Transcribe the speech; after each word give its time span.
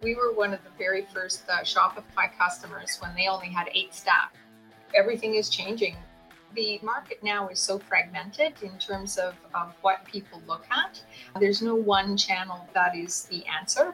We 0.00 0.14
were 0.14 0.32
one 0.32 0.54
of 0.54 0.62
the 0.62 0.70
very 0.78 1.08
first 1.12 1.42
uh, 1.48 1.62
Shopify 1.62 2.30
customers 2.38 2.98
when 3.00 3.16
they 3.16 3.26
only 3.26 3.48
had 3.48 3.68
eight 3.74 3.92
staff. 3.92 4.30
Everything 4.94 5.34
is 5.34 5.48
changing. 5.48 5.96
The 6.54 6.78
market 6.84 7.20
now 7.24 7.48
is 7.48 7.58
so 7.58 7.80
fragmented 7.80 8.52
in 8.62 8.78
terms 8.78 9.18
of, 9.18 9.34
of 9.56 9.74
what 9.80 10.04
people 10.04 10.40
look 10.46 10.64
at. 10.70 11.02
There's 11.40 11.62
no 11.62 11.74
one 11.74 12.16
channel 12.16 12.68
that 12.74 12.94
is 12.94 13.24
the 13.24 13.44
answer. 13.46 13.92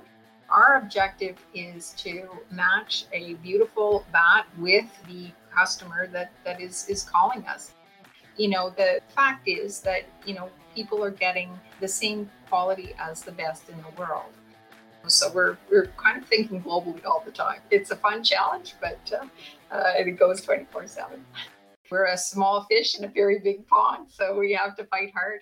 Our 0.50 0.76
objective 0.76 1.38
is 1.54 1.94
to 1.96 2.28
match 2.50 3.06
a 3.14 3.34
beautiful 3.36 4.04
bat 4.12 4.44
with 4.58 4.84
the 5.08 5.30
customer 5.50 6.06
that, 6.08 6.32
that 6.44 6.60
is, 6.60 6.86
is 6.86 7.02
calling 7.02 7.46
us. 7.46 7.72
You 8.36 8.50
know, 8.50 8.68
the 8.68 9.00
fact 9.16 9.48
is 9.48 9.80
that, 9.80 10.02
you 10.26 10.34
know, 10.34 10.50
people 10.74 11.02
are 11.02 11.10
getting 11.10 11.58
the 11.80 11.88
same 11.88 12.30
quality 12.50 12.94
as 12.98 13.22
the 13.22 13.32
best 13.32 13.70
in 13.70 13.78
the 13.78 14.00
world. 14.02 14.34
So 15.06 15.30
we're, 15.32 15.58
we're 15.70 15.88
kind 15.96 16.22
of 16.22 16.28
thinking 16.28 16.62
globally 16.62 17.04
all 17.04 17.22
the 17.24 17.32
time. 17.32 17.60
It's 17.70 17.90
a 17.90 17.96
fun 17.96 18.24
challenge, 18.24 18.74
but 18.80 18.98
uh, 19.12 19.26
uh, 19.74 19.92
it 19.96 20.18
goes 20.18 20.40
24 20.40 20.86
7. 20.86 21.24
We're 21.90 22.06
a 22.06 22.16
small 22.16 22.64
fish 22.64 22.98
in 22.98 23.04
a 23.04 23.08
very 23.08 23.38
big 23.38 23.66
pond, 23.68 24.06
so 24.08 24.38
we 24.38 24.52
have 24.52 24.76
to 24.76 24.84
fight 24.84 25.12
hard. 25.14 25.40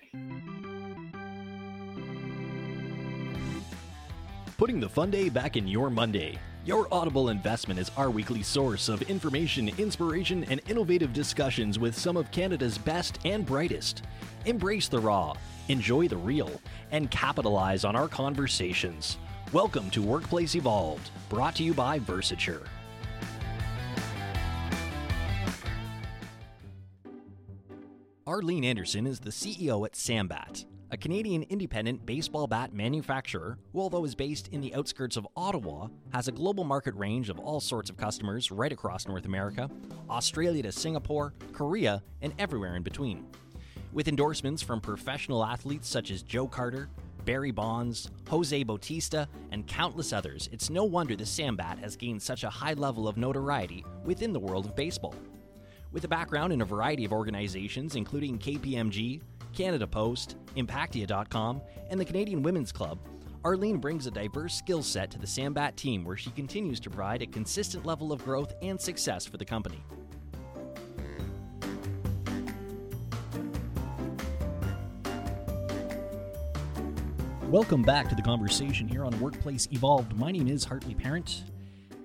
Putting 4.57 4.79
the 4.79 4.89
fun 4.89 5.09
day 5.09 5.29
back 5.29 5.57
in 5.57 5.67
your 5.67 5.89
Monday. 5.89 6.37
Your 6.65 6.87
Audible 6.93 7.27
investment 7.27 7.77
is 7.77 7.91
our 7.97 8.09
weekly 8.09 8.41
source 8.41 8.87
of 8.87 9.01
information, 9.03 9.69
inspiration, 9.77 10.45
and 10.45 10.61
innovative 10.69 11.11
discussions 11.11 11.77
with 11.77 11.97
some 11.97 12.15
of 12.15 12.31
Canada's 12.31 12.77
best 12.77 13.19
and 13.25 13.45
brightest. 13.45 14.03
Embrace 14.45 14.87
the 14.87 14.99
raw, 14.99 15.33
enjoy 15.67 16.07
the 16.07 16.15
real, 16.15 16.49
and 16.91 17.11
capitalize 17.11 17.83
on 17.83 17.97
our 17.97 18.07
conversations. 18.07 19.17
Welcome 19.53 19.91
to 19.91 20.01
Workplace 20.01 20.55
Evolved, 20.55 21.11
brought 21.29 21.53
to 21.57 21.63
you 21.63 21.75
by 21.75 21.99
Versature. 21.99 22.65
Arlene 28.25 28.63
Anderson 28.63 29.05
is 29.05 29.19
the 29.19 29.29
CEO 29.29 29.85
at 29.85 29.93
Sambat, 29.93 30.65
a 30.89 30.97
Canadian 30.97 31.43
independent 31.43 32.03
baseball 32.03 32.47
bat 32.47 32.73
manufacturer 32.73 33.59
who, 33.73 33.81
although 33.81 34.05
is 34.05 34.15
based 34.15 34.47
in 34.47 34.59
the 34.59 34.73
outskirts 34.73 35.17
of 35.17 35.27
Ottawa, 35.37 35.87
has 36.13 36.27
a 36.27 36.31
global 36.31 36.63
market 36.63 36.95
range 36.95 37.29
of 37.29 37.37
all 37.37 37.59
sorts 37.59 37.91
of 37.91 37.97
customers 37.97 38.49
right 38.49 38.71
across 38.71 39.07
North 39.07 39.25
America, 39.25 39.69
Australia 40.09 40.63
to 40.63 40.71
Singapore, 40.71 41.31
Korea, 41.51 42.01
and 42.23 42.33
everywhere 42.39 42.75
in 42.75 42.81
between. 42.81 43.23
With 43.91 44.07
endorsements 44.07 44.63
from 44.63 44.81
professional 44.81 45.45
athletes 45.45 45.87
such 45.87 46.09
as 46.09 46.23
Joe 46.23 46.47
Carter, 46.47 46.89
Barry 47.25 47.51
Bonds, 47.51 48.09
Jose 48.29 48.63
Bautista, 48.63 49.27
and 49.51 49.65
countless 49.67 50.13
others, 50.13 50.49
it's 50.51 50.69
no 50.69 50.83
wonder 50.83 51.15
the 51.15 51.23
Sambat 51.23 51.79
has 51.79 51.95
gained 51.95 52.21
such 52.21 52.43
a 52.43 52.49
high 52.49 52.73
level 52.73 53.07
of 53.07 53.17
notoriety 53.17 53.85
within 54.03 54.33
the 54.33 54.39
world 54.39 54.65
of 54.65 54.75
baseball. 54.75 55.15
With 55.91 56.03
a 56.03 56.07
background 56.07 56.51
in 56.51 56.61
a 56.61 56.65
variety 56.65 57.05
of 57.05 57.13
organizations, 57.13 57.95
including 57.95 58.39
KPMG, 58.39 59.21
Canada 59.53 59.85
Post, 59.85 60.37
Impactia.com, 60.57 61.61
and 61.89 61.99
the 61.99 62.05
Canadian 62.05 62.41
Women's 62.41 62.71
Club, 62.71 62.99
Arlene 63.45 63.77
brings 63.77 64.07
a 64.07 64.11
diverse 64.11 64.55
skill 64.55 64.81
set 64.81 65.11
to 65.11 65.19
the 65.19 65.27
Sambat 65.27 65.75
team 65.75 66.03
where 66.03 66.15
she 66.15 66.31
continues 66.31 66.79
to 66.79 66.89
provide 66.89 67.21
a 67.21 67.27
consistent 67.27 67.85
level 67.85 68.11
of 68.11 68.23
growth 68.23 68.53
and 68.61 68.79
success 68.79 69.25
for 69.25 69.37
the 69.37 69.45
company. 69.45 69.83
Welcome 77.53 77.83
back 77.83 78.09
to 78.09 78.15
the 78.15 78.21
conversation 78.23 78.87
here 78.87 79.05
on 79.05 79.19
Workplace 79.19 79.67
Evolved. 79.71 80.17
My 80.17 80.31
name 80.31 80.47
is 80.47 80.63
Hartley 80.63 80.95
Parent. 80.95 81.43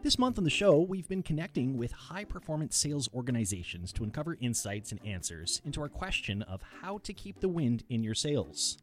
This 0.03 0.19
month 0.19 0.37
on 0.37 0.45
the 0.45 0.51
show, 0.51 0.81
we've 0.83 1.09
been 1.09 1.23
connecting 1.23 1.79
with 1.79 1.91
high 1.91 2.25
performance 2.25 2.77
sales 2.77 3.09
organizations 3.15 3.91
to 3.95 4.05
uncover 4.05 4.37
insights 4.43 4.93
and 4.93 5.01
answers 5.07 5.63
into 5.65 5.81
our 5.81 5.89
question 5.89 6.43
of 6.43 6.61
how 6.83 6.99
to 6.99 7.15
keep 7.15 7.41
the 7.41 7.49
wind 7.49 7.83
in 7.89 8.03
your 8.03 8.15
sales. 8.15 8.77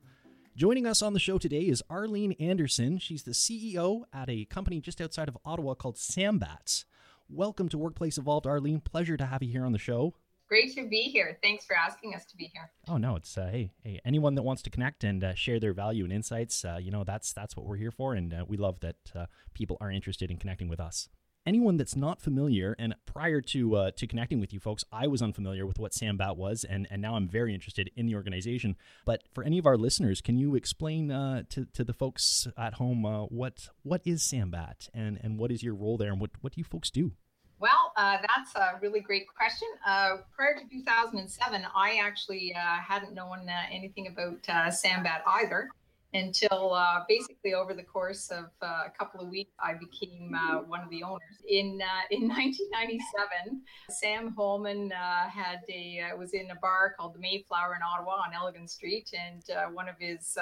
Joining 0.56 0.88
us 0.88 1.04
on 1.04 1.14
the 1.14 1.20
show 1.20 1.38
today 1.38 1.68
is 1.68 1.84
Arlene 1.88 2.32
Anderson. 2.40 2.98
She's 2.98 3.22
the 3.22 3.34
CEO 3.34 4.06
at 4.12 4.28
a 4.28 4.46
company 4.46 4.82
just 4.82 5.00
outside 5.00 5.28
of 5.28 5.38
Ottawa 5.46 5.76
called 5.76 5.98
Sambats. 5.98 6.86
Welcome 7.30 7.70
to 7.70 7.78
Workplace 7.78 8.18
Evolved, 8.18 8.48
Arlene. 8.48 8.80
Pleasure 8.80 9.18
to 9.18 9.28
have 9.28 9.44
you 9.44 9.52
here 9.52 9.66
on 9.66 9.72
the 9.72 9.78
show. 9.78 10.16
Great 10.48 10.76
to 10.76 10.88
be 10.88 11.02
here. 11.02 11.40
Thanks 11.42 11.66
for 11.66 11.76
asking 11.76 12.14
us 12.14 12.24
to 12.26 12.38
be 12.38 12.52
here. 12.54 12.70
Oh 12.88 12.98
no, 12.98 13.16
it's 13.16 13.36
uh, 13.36 13.50
hey, 13.52 13.72
hey, 13.84 14.00
anyone 14.06 14.36
that 14.36 14.44
wants 14.44 14.62
to 14.64 14.70
connect 14.70 15.04
and 15.04 15.24
uh, 15.24 15.34
share 15.34 15.60
their 15.60 15.74
value 15.74 16.04
and 16.04 16.14
insights, 16.14 16.64
uh, 16.64 16.78
you 16.80 16.92
know, 16.92 17.04
that's 17.04 17.34
that's 17.34 17.58
what 17.58 17.66
we're 17.66 17.78
here 17.78 17.92
for, 17.92 18.14
and 18.14 18.32
uh, 18.32 18.46
we 18.48 18.56
love 18.56 18.80
that 18.82 18.98
uh, 19.16 19.26
people 19.56 19.78
are 19.82 19.90
interested 19.90 20.30
in 20.30 20.38
connecting 20.38 20.68
with 20.68 20.80
us. 20.80 21.10
Anyone 21.48 21.78
that's 21.78 21.96
not 21.96 22.22
familiar, 22.22 22.76
and 22.78 22.96
prior 23.08 23.42
to 23.42 23.76
uh, 23.76 23.92
to 23.98 24.06
connecting 24.06 24.40
with 24.40 24.54
you 24.54 24.60
folks, 24.60 24.84
I 24.92 25.08
was 25.08 25.24
unfamiliar 25.24 25.66
with 25.66 25.80
what 25.80 25.94
Sambat 25.94 26.38
was, 26.38 26.64
and 26.64 26.88
and 26.92 27.02
now 27.02 27.16
I'm 27.16 27.28
very 27.28 27.56
interested 27.56 27.90
in 27.96 28.06
the 28.06 28.14
organization. 28.14 28.76
But 29.04 29.24
for 29.34 29.44
any 29.44 29.58
of 29.58 29.66
our 29.66 29.78
listeners, 29.78 30.22
can 30.22 30.38
you 30.38 30.54
explain 30.54 31.10
to 31.10 31.68
to 31.74 31.84
the 31.84 31.94
folks 31.94 32.48
at 32.56 32.76
home 32.76 33.04
what 33.30 33.70
what 33.82 34.02
is 34.06 34.22
Sambat 34.22 34.90
and 34.94 35.20
and 35.24 35.40
what 35.40 35.52
is 35.52 35.64
your 35.64 35.74
role 35.74 35.98
there, 35.98 36.12
and 36.12 36.22
what 36.22 36.32
what 36.42 36.54
do 36.54 36.62
you 36.62 36.66
folks 36.66 36.92
do? 36.92 37.14
Well, 37.60 37.94
uh, 37.96 38.18
that's 38.22 38.54
a 38.56 38.80
really 38.82 39.00
great 39.00 39.28
question. 39.34 39.68
Uh, 39.88 40.18
prior 40.36 40.56
to 40.56 40.70
2007, 40.70 41.66
I 41.76 42.00
actually 42.04 42.54
uh, 42.54 42.78
hadn't 42.82 43.14
known 43.14 43.48
uh, 43.48 43.62
anything 43.72 44.08
about 44.08 44.40
uh, 44.50 44.70
Sambat 44.70 45.22
either 45.26 45.70
until 46.14 46.74
uh, 46.74 47.04
basically 47.08 47.54
over 47.54 47.74
the 47.74 47.84
course 47.84 48.30
of 48.30 48.46
a 48.62 48.90
couple 48.98 49.22
of 49.22 49.30
weeks, 49.30 49.52
I 49.60 49.74
became 49.74 50.36
one 50.68 50.82
of 50.82 50.90
the 50.90 51.04
owners. 51.04 51.22
In 51.48 51.82
in 52.12 52.28
1997, 52.30 53.62
Sam 53.90 54.34
Holman 54.38 54.92
had 54.92 55.60
a 55.70 56.12
was 56.18 56.34
in 56.34 56.52
a 56.52 56.56
bar 56.56 56.94
called 56.98 57.16
the 57.16 57.20
Mayflower 57.20 57.76
in 57.76 57.82
Ottawa 57.82 58.24
on 58.26 58.34
Elgin 58.34 58.68
Street, 58.68 59.14
and 59.14 59.44
one 59.74 59.90
of 59.90 59.96
his 60.00 60.38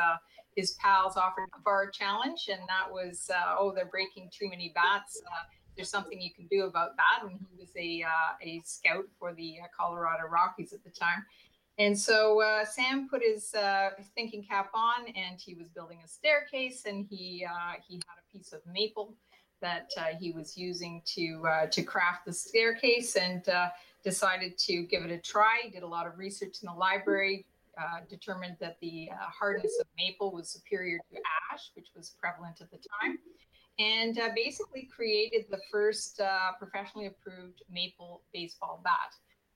his 0.55 0.73
pals 0.73 1.17
offered 1.17 1.49
a 1.57 1.61
bar 1.61 1.89
challenge, 1.89 2.49
and 2.51 2.61
that 2.67 2.91
was 2.91 3.31
oh 3.57 3.71
they're 3.75 3.85
breaking 3.85 4.29
too 4.31 4.49
many 4.49 4.71
bats 4.75 5.23
there's 5.75 5.89
something 5.89 6.21
you 6.21 6.31
can 6.33 6.47
do 6.47 6.65
about 6.65 6.95
that. 6.97 7.27
And 7.27 7.39
he 7.39 7.57
was 7.57 7.71
a 7.75 8.03
uh, 8.03 8.33
a 8.41 8.61
scout 8.65 9.05
for 9.19 9.33
the 9.33 9.57
uh, 9.63 9.67
Colorado 9.77 10.23
Rockies 10.29 10.73
at 10.73 10.83
the 10.83 10.89
time. 10.89 11.25
And 11.79 11.97
so 11.97 12.41
uh, 12.41 12.65
Sam 12.65 13.07
put 13.09 13.23
his 13.23 13.53
uh, 13.55 13.91
thinking 14.13 14.43
cap 14.43 14.69
on, 14.75 15.07
and 15.07 15.41
he 15.41 15.55
was 15.55 15.69
building 15.69 15.99
a 16.05 16.07
staircase, 16.07 16.85
and 16.85 17.07
he 17.09 17.45
uh, 17.49 17.73
he 17.87 17.95
had 17.95 18.17
a 18.19 18.37
piece 18.37 18.53
of 18.53 18.61
maple 18.71 19.15
that 19.61 19.89
uh, 19.97 20.07
he 20.19 20.31
was 20.31 20.57
using 20.57 21.01
to 21.05 21.43
to 21.71 21.83
craft 21.83 22.25
the 22.25 22.33
staircase, 22.33 23.15
and 23.15 23.43
decided 24.03 24.57
to 24.57 24.83
give 24.83 25.03
it 25.03 25.11
a 25.11 25.17
try. 25.17 25.61
He 25.63 25.69
did 25.71 25.83
a 25.83 25.87
lot 25.87 26.05
of 26.05 26.17
research 26.17 26.57
in 26.61 26.67
the 26.67 26.73
library, 26.73 27.45
determined 28.07 28.57
that 28.59 28.77
the 28.81 29.09
hardness 29.39 29.79
of 29.79 29.87
maple 29.97 30.31
was 30.31 30.49
superior 30.49 30.99
to 31.11 31.17
ash, 31.51 31.71
which 31.75 31.87
was 31.95 32.15
prevalent 32.21 32.61
at 32.61 32.69
the 32.69 32.77
time 33.01 33.17
and 33.79 34.19
uh, 34.19 34.29
basically 34.35 34.87
created 34.95 35.45
the 35.49 35.59
first 35.71 36.19
uh, 36.19 36.51
professionally 36.59 37.07
approved 37.07 37.63
maple 37.71 38.21
baseball 38.33 38.81
bat. 38.83 39.15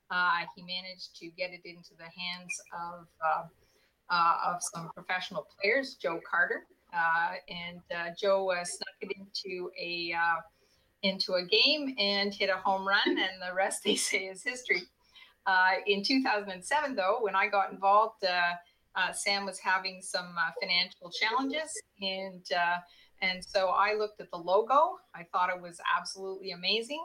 Uh, 0.09 0.45
he 0.55 0.61
managed 0.63 1.15
to 1.17 1.27
get 1.37 1.51
it 1.51 1.61
into 1.65 1.91
the 1.97 2.03
hands 2.03 2.61
of 2.73 3.07
uh, 3.23 3.43
uh, 4.09 4.37
of 4.45 4.61
some 4.73 4.89
professional 4.95 5.45
players, 5.59 5.95
Joe 5.95 6.21
Carter, 6.29 6.65
uh, 6.93 7.33
and 7.49 7.81
Joe 8.17 8.53
snuck 8.63 8.95
it 9.01 9.11
into 9.17 9.69
a 9.79 10.13
into 11.03 11.33
a 11.33 11.45
game 11.45 11.93
and 11.99 12.33
hit 12.33 12.49
a 12.49 12.55
home 12.55 12.87
run, 12.87 12.99
and 13.05 13.41
the 13.41 13.53
rest 13.53 13.83
they 13.83 13.95
say 14.09 14.25
is 14.25 14.43
history. 14.43 14.83
in 15.85 16.03
2007, 16.03 16.95
though, 16.95 17.17
when 17.19 17.35
I 17.35 17.47
got 17.47 17.71
involved, 17.71 18.23
Sam 19.13 19.45
was 19.45 19.59
having 19.59 20.01
some 20.01 20.33
financial 20.61 21.11
challenges 21.11 21.69
and 22.01 22.45
and 23.21 23.43
so 23.43 23.69
I 23.69 23.93
looked 23.93 24.21
at 24.21 24.29
the 24.31 24.37
logo. 24.37 24.97
I 25.15 25.23
thought 25.31 25.49
it 25.49 25.61
was 25.61 25.79
absolutely 25.97 26.51
amazing. 26.51 27.03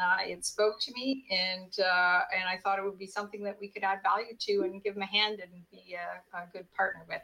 Uh, 0.00 0.16
it 0.26 0.44
spoke 0.44 0.80
to 0.80 0.92
me, 0.92 1.24
and 1.30 1.72
uh, 1.78 2.20
and 2.34 2.48
I 2.48 2.58
thought 2.62 2.78
it 2.78 2.84
would 2.84 2.98
be 2.98 3.06
something 3.06 3.44
that 3.44 3.56
we 3.60 3.68
could 3.68 3.84
add 3.84 4.00
value 4.02 4.36
to 4.38 4.62
and 4.62 4.82
give 4.82 4.94
them 4.94 5.02
a 5.02 5.06
hand 5.06 5.40
and 5.40 5.52
be 5.70 5.94
a, 5.94 6.36
a 6.36 6.46
good 6.52 6.70
partner 6.72 7.02
with. 7.08 7.22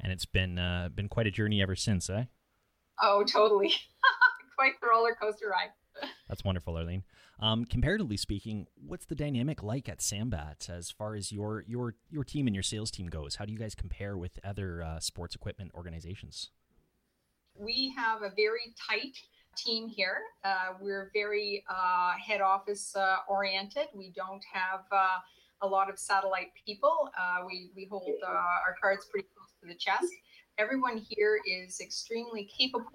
And 0.00 0.12
it's 0.12 0.26
been 0.26 0.58
uh, 0.58 0.88
been 0.94 1.08
quite 1.08 1.26
a 1.26 1.30
journey 1.30 1.62
ever 1.62 1.76
since, 1.76 2.10
eh? 2.10 2.24
Oh, 3.00 3.22
totally, 3.24 3.72
quite 4.56 4.72
the 4.80 4.88
roller 4.88 5.16
coaster 5.20 5.48
ride. 5.48 5.70
That's 6.28 6.44
wonderful, 6.44 6.76
Arlene. 6.76 7.04
Um, 7.40 7.64
comparatively 7.64 8.16
speaking, 8.16 8.66
what's 8.74 9.06
the 9.06 9.14
dynamic 9.14 9.62
like 9.62 9.88
at 9.88 10.00
Sambat 10.00 10.68
as 10.68 10.90
far 10.90 11.14
as 11.14 11.30
your 11.30 11.64
your 11.66 11.94
your 12.10 12.24
team 12.24 12.48
and 12.48 12.56
your 12.56 12.64
sales 12.64 12.90
team 12.90 13.06
goes? 13.06 13.36
How 13.36 13.44
do 13.44 13.52
you 13.52 13.58
guys 13.58 13.76
compare 13.76 14.16
with 14.16 14.40
other 14.42 14.82
uh, 14.82 14.98
sports 14.98 15.36
equipment 15.36 15.70
organizations? 15.74 16.50
We 17.58 17.92
have 17.96 18.22
a 18.22 18.30
very 18.34 18.74
tight 18.88 19.16
team 19.56 19.88
here. 19.88 20.18
Uh, 20.44 20.74
we're 20.80 21.10
very 21.12 21.64
uh, 21.68 22.12
head 22.24 22.40
office 22.40 22.94
uh, 22.96 23.16
oriented. 23.28 23.86
We 23.92 24.12
don't 24.14 24.42
have 24.52 24.84
uh, 24.92 25.18
a 25.62 25.66
lot 25.66 25.90
of 25.90 25.98
satellite 25.98 26.52
people. 26.64 27.10
Uh, 27.18 27.44
we, 27.46 27.70
we 27.74 27.86
hold 27.90 28.08
uh, 28.24 28.30
our 28.30 28.76
cards 28.80 29.06
pretty 29.10 29.28
close 29.36 29.50
to 29.60 29.68
the 29.68 29.74
chest. 29.74 30.12
Everyone 30.58 30.96
here 30.96 31.40
is 31.46 31.80
extremely 31.80 32.48
capable 32.56 32.90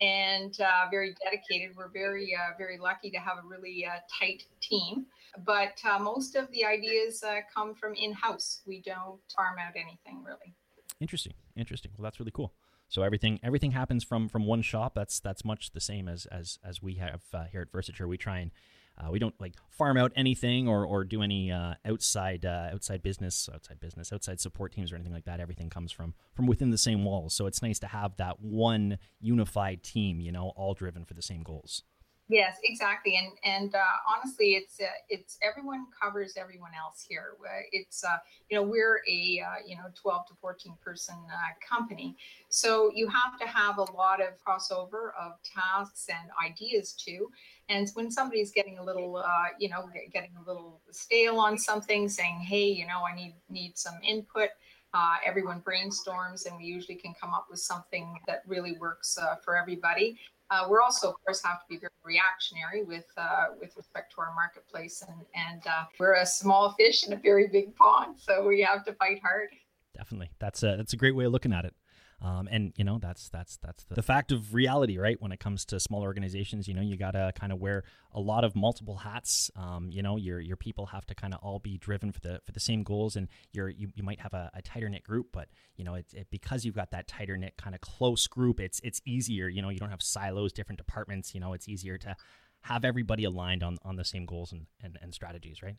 and 0.00 0.56
very 0.90 1.14
dedicated. 1.24 1.76
We're 1.76 1.90
very, 1.90 2.36
very 2.58 2.78
lucky 2.78 3.10
to 3.10 3.18
have 3.18 3.38
a 3.44 3.46
really 3.46 3.86
tight 4.20 4.44
team. 4.60 5.06
But 5.44 5.80
most 6.00 6.36
of 6.36 6.50
the 6.50 6.64
ideas 6.64 7.24
come 7.52 7.74
from 7.74 7.94
in 7.94 8.12
house. 8.12 8.62
We 8.66 8.82
don't 8.82 9.20
farm 9.34 9.56
out 9.58 9.74
anything 9.74 10.22
really. 10.24 10.54
Interesting, 11.00 11.32
interesting. 11.56 11.90
Well, 11.96 12.04
that's 12.04 12.20
really 12.20 12.32
cool. 12.32 12.52
So 12.92 13.02
everything 13.02 13.40
everything 13.42 13.70
happens 13.70 14.04
from 14.04 14.28
from 14.28 14.44
one 14.44 14.60
shop. 14.60 14.92
That's 14.94 15.18
that's 15.18 15.46
much 15.46 15.70
the 15.70 15.80
same 15.80 16.08
as 16.08 16.26
as 16.26 16.58
as 16.62 16.82
we 16.82 16.96
have 16.96 17.22
uh, 17.32 17.44
here 17.44 17.62
at 17.62 17.72
Versature. 17.72 18.06
We 18.06 18.18
try 18.18 18.40
and 18.40 18.50
uh, 18.98 19.10
we 19.10 19.18
don't 19.18 19.34
like 19.40 19.54
farm 19.70 19.96
out 19.96 20.12
anything 20.14 20.68
or, 20.68 20.84
or 20.84 21.02
do 21.02 21.22
any 21.22 21.50
uh, 21.50 21.76
outside 21.86 22.44
uh, 22.44 22.68
outside 22.70 23.02
business, 23.02 23.48
outside 23.50 23.80
business, 23.80 24.12
outside 24.12 24.40
support 24.40 24.72
teams 24.72 24.92
or 24.92 24.96
anything 24.96 25.14
like 25.14 25.24
that. 25.24 25.40
Everything 25.40 25.70
comes 25.70 25.90
from 25.90 26.12
from 26.34 26.46
within 26.46 26.68
the 26.68 26.76
same 26.76 27.02
walls. 27.02 27.32
So 27.32 27.46
it's 27.46 27.62
nice 27.62 27.78
to 27.78 27.86
have 27.86 28.18
that 28.18 28.40
one 28.42 28.98
unified 29.22 29.82
team, 29.82 30.20
you 30.20 30.30
know, 30.30 30.52
all 30.54 30.74
driven 30.74 31.06
for 31.06 31.14
the 31.14 31.22
same 31.22 31.42
goals. 31.42 31.84
Yes, 32.28 32.56
exactly, 32.64 33.16
and 33.16 33.32
and 33.44 33.74
uh, 33.74 33.80
honestly, 34.08 34.54
it's 34.54 34.80
uh, 34.80 34.84
it's 35.10 35.36
everyone 35.42 35.86
covers 36.00 36.34
everyone 36.38 36.70
else 36.78 37.04
here. 37.06 37.32
Uh, 37.44 37.60
it's 37.72 38.02
uh, 38.04 38.16
you 38.48 38.56
know 38.56 38.62
we're 38.62 39.02
a 39.10 39.42
uh, 39.46 39.56
you 39.66 39.76
know 39.76 39.84
twelve 40.00 40.26
to 40.28 40.34
fourteen 40.40 40.74
person 40.82 41.14
uh, 41.30 41.36
company, 41.68 42.16
so 42.48 42.90
you 42.94 43.06
have 43.08 43.38
to 43.38 43.46
have 43.46 43.76
a 43.76 43.92
lot 43.92 44.20
of 44.22 44.28
crossover 44.46 45.10
of 45.20 45.32
tasks 45.42 46.06
and 46.08 46.30
ideas 46.42 46.94
too. 46.94 47.28
And 47.68 47.90
when 47.94 48.10
somebody's 48.10 48.50
getting 48.50 48.78
a 48.78 48.84
little 48.84 49.22
you 49.58 49.68
know 49.68 49.90
getting 50.14 50.32
a 50.42 50.48
little 50.48 50.80
stale 50.90 51.36
on 51.38 51.58
something, 51.58 52.08
saying, 52.08 52.40
hey, 52.48 52.64
you 52.64 52.86
know, 52.86 53.02
I 53.04 53.14
need 53.14 53.34
need 53.50 53.76
some 53.76 53.94
input. 54.02 54.48
Uh, 54.94 55.16
everyone 55.24 55.62
brainstorms, 55.62 56.44
and 56.46 56.54
we 56.58 56.64
usually 56.64 56.96
can 56.96 57.14
come 57.18 57.32
up 57.32 57.46
with 57.50 57.60
something 57.60 58.14
that 58.26 58.42
really 58.46 58.76
works 58.78 59.18
for 59.42 59.56
everybody. 59.56 60.18
Uh, 60.52 60.66
we're 60.68 60.82
also, 60.82 61.08
of 61.08 61.14
course, 61.24 61.42
have 61.42 61.60
to 61.60 61.66
be 61.66 61.78
very 61.78 61.90
reactionary 62.04 62.84
with 62.84 63.06
uh, 63.16 63.46
with 63.58 63.74
respect 63.74 64.12
to 64.14 64.20
our 64.20 64.34
marketplace, 64.34 65.02
and 65.08 65.18
and 65.34 65.66
uh, 65.66 65.84
we're 65.98 66.12
a 66.16 66.26
small 66.26 66.72
fish 66.72 67.06
in 67.06 67.14
a 67.14 67.16
very 67.16 67.48
big 67.48 67.74
pond, 67.74 68.14
so 68.18 68.46
we 68.46 68.60
have 68.60 68.84
to 68.84 68.92
fight 68.92 69.18
hard. 69.22 69.48
Definitely, 69.96 70.30
that's 70.40 70.62
a 70.62 70.76
that's 70.76 70.92
a 70.92 70.98
great 70.98 71.16
way 71.16 71.24
of 71.24 71.32
looking 71.32 71.54
at 71.54 71.64
it. 71.64 71.74
Um, 72.24 72.48
and 72.52 72.72
you 72.76 72.84
know 72.84 72.98
that's 73.02 73.28
that's 73.30 73.56
that's 73.56 73.82
the, 73.84 73.96
the, 73.96 74.02
fact 74.02 74.30
of 74.30 74.54
reality, 74.54 74.96
right? 74.96 75.20
When 75.20 75.32
it 75.32 75.40
comes 75.40 75.64
to 75.66 75.80
small 75.80 76.02
organizations, 76.02 76.68
you 76.68 76.74
know 76.74 76.80
you 76.80 76.96
gotta 76.96 77.32
kind 77.34 77.52
of 77.52 77.58
wear 77.58 77.82
a 78.12 78.20
lot 78.20 78.44
of 78.44 78.54
multiple 78.54 78.94
hats. 78.96 79.50
Um, 79.56 79.90
you 79.90 80.02
know 80.02 80.16
your 80.16 80.38
your 80.38 80.56
people 80.56 80.86
have 80.86 81.04
to 81.06 81.16
kind 81.16 81.34
of 81.34 81.40
all 81.42 81.58
be 81.58 81.78
driven 81.78 82.12
for 82.12 82.20
the 82.20 82.40
for 82.46 82.52
the 82.52 82.60
same 82.60 82.84
goals, 82.84 83.16
and 83.16 83.26
you're 83.50 83.68
you, 83.68 83.88
you 83.96 84.04
might 84.04 84.20
have 84.20 84.34
a, 84.34 84.52
a 84.54 84.62
tighter 84.62 84.88
knit 84.88 85.02
group, 85.02 85.28
but 85.32 85.48
you 85.76 85.84
know 85.84 85.94
it's 85.94 86.14
it, 86.14 86.28
because 86.30 86.64
you've 86.64 86.76
got 86.76 86.92
that 86.92 87.08
tighter 87.08 87.36
knit 87.36 87.54
kind 87.56 87.74
of 87.74 87.80
close 87.80 88.28
group. 88.28 88.60
It's 88.60 88.80
it's 88.84 89.02
easier. 89.04 89.48
You 89.48 89.60
know 89.60 89.70
you 89.70 89.80
don't 89.80 89.90
have 89.90 90.02
silos, 90.02 90.52
different 90.52 90.78
departments. 90.78 91.34
You 91.34 91.40
know 91.40 91.54
it's 91.54 91.68
easier 91.68 91.98
to 91.98 92.14
have 92.60 92.84
everybody 92.84 93.24
aligned 93.24 93.64
on 93.64 93.78
on 93.82 93.96
the 93.96 94.04
same 94.04 94.26
goals 94.26 94.52
and 94.52 94.66
and, 94.80 94.96
and 95.02 95.12
strategies, 95.12 95.60
right? 95.60 95.76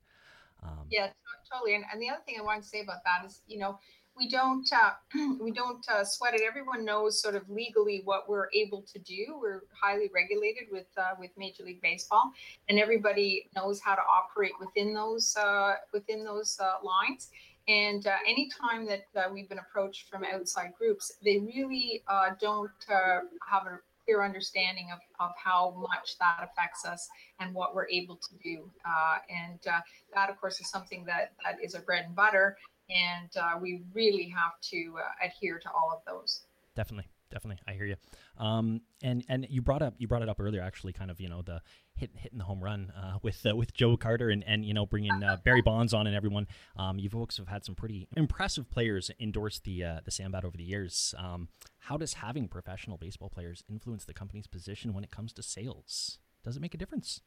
Um, 0.61 0.87
yeah, 0.89 1.09
totally. 1.51 1.75
And, 1.75 1.83
and 1.91 2.01
the 2.01 2.09
other 2.09 2.21
thing 2.25 2.35
I 2.39 2.43
wanted 2.43 2.63
to 2.63 2.69
say 2.69 2.81
about 2.81 3.03
that 3.03 3.25
is, 3.25 3.41
you 3.47 3.59
know, 3.59 3.79
we 4.17 4.27
don't 4.29 4.67
uh, 4.71 4.91
we 5.41 5.51
don't 5.51 5.87
uh, 5.89 6.03
sweat 6.03 6.33
it. 6.33 6.41
Everyone 6.47 6.85
knows 6.85 7.21
sort 7.21 7.35
of 7.35 7.49
legally 7.49 8.01
what 8.05 8.29
we're 8.29 8.49
able 8.53 8.83
to 8.93 8.99
do. 8.99 9.37
We're 9.39 9.61
highly 9.79 10.09
regulated 10.13 10.65
with 10.71 10.87
uh, 10.97 11.15
with 11.19 11.31
Major 11.37 11.63
League 11.63 11.81
Baseball, 11.81 12.31
and 12.69 12.79
everybody 12.79 13.49
knows 13.55 13.79
how 13.79 13.95
to 13.95 14.01
operate 14.01 14.53
within 14.59 14.93
those 14.93 15.35
uh, 15.35 15.75
within 15.91 16.23
those 16.23 16.59
uh, 16.61 16.75
lines. 16.83 17.29
And 17.67 18.05
uh, 18.05 18.17
anytime 18.27 18.85
that 18.87 19.31
we've 19.31 19.47
been 19.47 19.59
approached 19.59 20.09
from 20.09 20.25
outside 20.25 20.73
groups, 20.77 21.13
they 21.23 21.39
really 21.39 22.03
don't 22.41 22.69
have 23.47 23.67
a 23.67 23.79
clear 24.03 24.21
understanding 24.21 24.89
of, 24.91 24.99
of 25.21 25.31
how 25.41 25.73
much 25.77 26.17
that 26.19 26.39
affects 26.43 26.83
us 26.83 27.07
and 27.39 27.55
what 27.55 27.73
we're 27.73 27.87
able 27.87 28.17
to 28.17 28.35
do. 28.43 28.69
and 29.29 29.59
that, 30.13 30.29
of 30.29 30.41
course, 30.41 30.59
is 30.59 30.69
something 30.69 31.05
that, 31.05 31.31
that 31.45 31.55
is 31.63 31.73
a 31.73 31.79
bread 31.79 32.03
and 32.05 32.13
butter 32.13 32.57
and 32.89 33.29
uh, 33.37 33.59
we 33.61 33.81
really 33.93 34.33
have 34.35 34.59
to 34.61 34.95
uh, 34.97 35.25
adhere 35.25 35.59
to 35.59 35.69
all 35.69 35.91
of 35.91 36.01
those. 36.05 36.41
Definitely, 36.75 37.09
definitely, 37.31 37.61
I 37.67 37.73
hear 37.73 37.85
you. 37.85 37.95
Um, 38.37 38.81
and 39.01 39.23
and 39.29 39.45
you 39.49 39.61
brought 39.61 39.81
up 39.81 39.95
you 39.97 40.07
brought 40.07 40.21
it 40.21 40.29
up 40.29 40.39
earlier, 40.39 40.61
actually, 40.61 40.93
kind 40.93 41.11
of 41.11 41.21
you 41.21 41.29
know 41.29 41.41
the 41.41 41.61
hit, 41.95 42.11
hitting 42.15 42.39
the 42.39 42.45
home 42.45 42.63
run 42.63 42.91
uh, 42.97 43.19
with 43.21 43.45
uh, 43.45 43.55
with 43.55 43.73
Joe 43.73 43.95
Carter 43.95 44.29
and, 44.29 44.43
and 44.45 44.65
you 44.65 44.73
know 44.73 44.85
bringing 44.85 45.23
uh, 45.23 45.37
Barry 45.43 45.61
Bonds 45.61 45.93
on 45.93 46.07
and 46.07 46.15
everyone. 46.15 46.47
Um, 46.75 46.99
you 46.99 47.09
folks 47.09 47.37
have 47.37 47.47
had 47.47 47.63
some 47.63 47.75
pretty 47.75 48.07
impressive 48.17 48.69
players 48.69 49.11
endorse 49.19 49.59
the 49.59 49.83
uh, 49.83 49.99
the 50.03 50.11
Sambat 50.11 50.43
over 50.43 50.57
the 50.57 50.63
years. 50.63 51.13
Um, 51.17 51.49
how 51.79 51.97
does 51.97 52.15
having 52.15 52.47
professional 52.47 52.97
baseball 52.97 53.29
players 53.29 53.63
influence 53.69 54.05
the 54.05 54.13
company's 54.13 54.47
position 54.47 54.93
when 54.93 55.03
it 55.03 55.11
comes 55.11 55.33
to 55.33 55.43
sales? 55.43 56.17
Does 56.43 56.57
it 56.57 56.61
make 56.61 56.73
a 56.73 56.77
difference? 56.77 57.21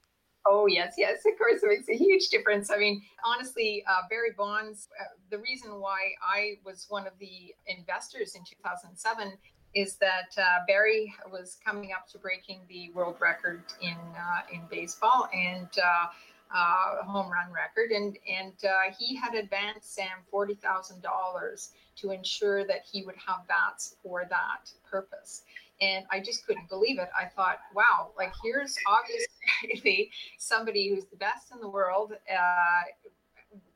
Oh, 0.48 0.66
yes, 0.66 0.94
yes, 0.96 1.19
of 1.26 1.37
course, 1.38 1.62
it 1.62 1.69
makes 1.69 1.88
a 1.88 1.96
huge 1.96 2.28
difference. 2.28 2.70
I 2.70 2.76
mean, 2.76 3.02
honestly, 3.25 3.84
uh, 3.88 4.02
Barry 4.08 4.31
Bonds, 4.37 4.88
uh, 5.00 5.04
the 5.31 5.38
reason 5.38 5.81
why 5.81 6.10
I 6.22 6.58
was 6.64 6.87
one 6.88 7.06
of 7.06 7.14
the 7.19 7.52
investors 7.66 8.37
in 8.37 8.43
2007 8.44 9.32
is 9.75 9.96
that 9.96 10.31
uh, 10.38 10.64
Barry 10.66 11.12
was 11.31 11.58
coming 11.64 11.90
up 11.93 12.08
to 12.08 12.19
breaking 12.19 12.60
the 12.69 12.90
world 12.94 13.16
record 13.20 13.62
in 13.82 13.96
uh, 14.16 14.40
in 14.52 14.62
baseball 14.70 15.28
and 15.34 15.69
uh, 15.78 16.06
uh, 16.54 17.02
home 17.04 17.31
run 17.31 17.52
record, 17.52 17.90
and 17.90 18.16
and 18.26 18.54
he 18.96 19.16
had 19.16 19.34
advanced 19.34 19.94
Sam 19.94 20.25
forty 20.31 20.54
thousand 20.54 21.02
dollars 21.02 21.72
to 21.96 22.10
ensure 22.10 22.64
that 22.66 22.87
he 22.90 23.04
would 23.04 23.16
have 23.16 23.46
bats 23.48 23.96
for 24.02 24.25
that 24.31 24.70
purpose 24.88 25.43
and 25.81 26.05
I 26.11 26.20
just 26.20 26.46
couldn't 26.46 26.69
believe 26.69 26.99
it. 26.99 27.08
I 27.19 27.26
thought, 27.26 27.58
wow, 27.75 28.11
like 28.17 28.32
here's 28.43 28.76
obviously 28.87 30.11
somebody 30.38 30.88
who's 30.88 31.05
the 31.06 31.17
best 31.17 31.52
in 31.52 31.61
the 31.61 31.69
world. 31.69 32.12
Uh, 32.12 32.82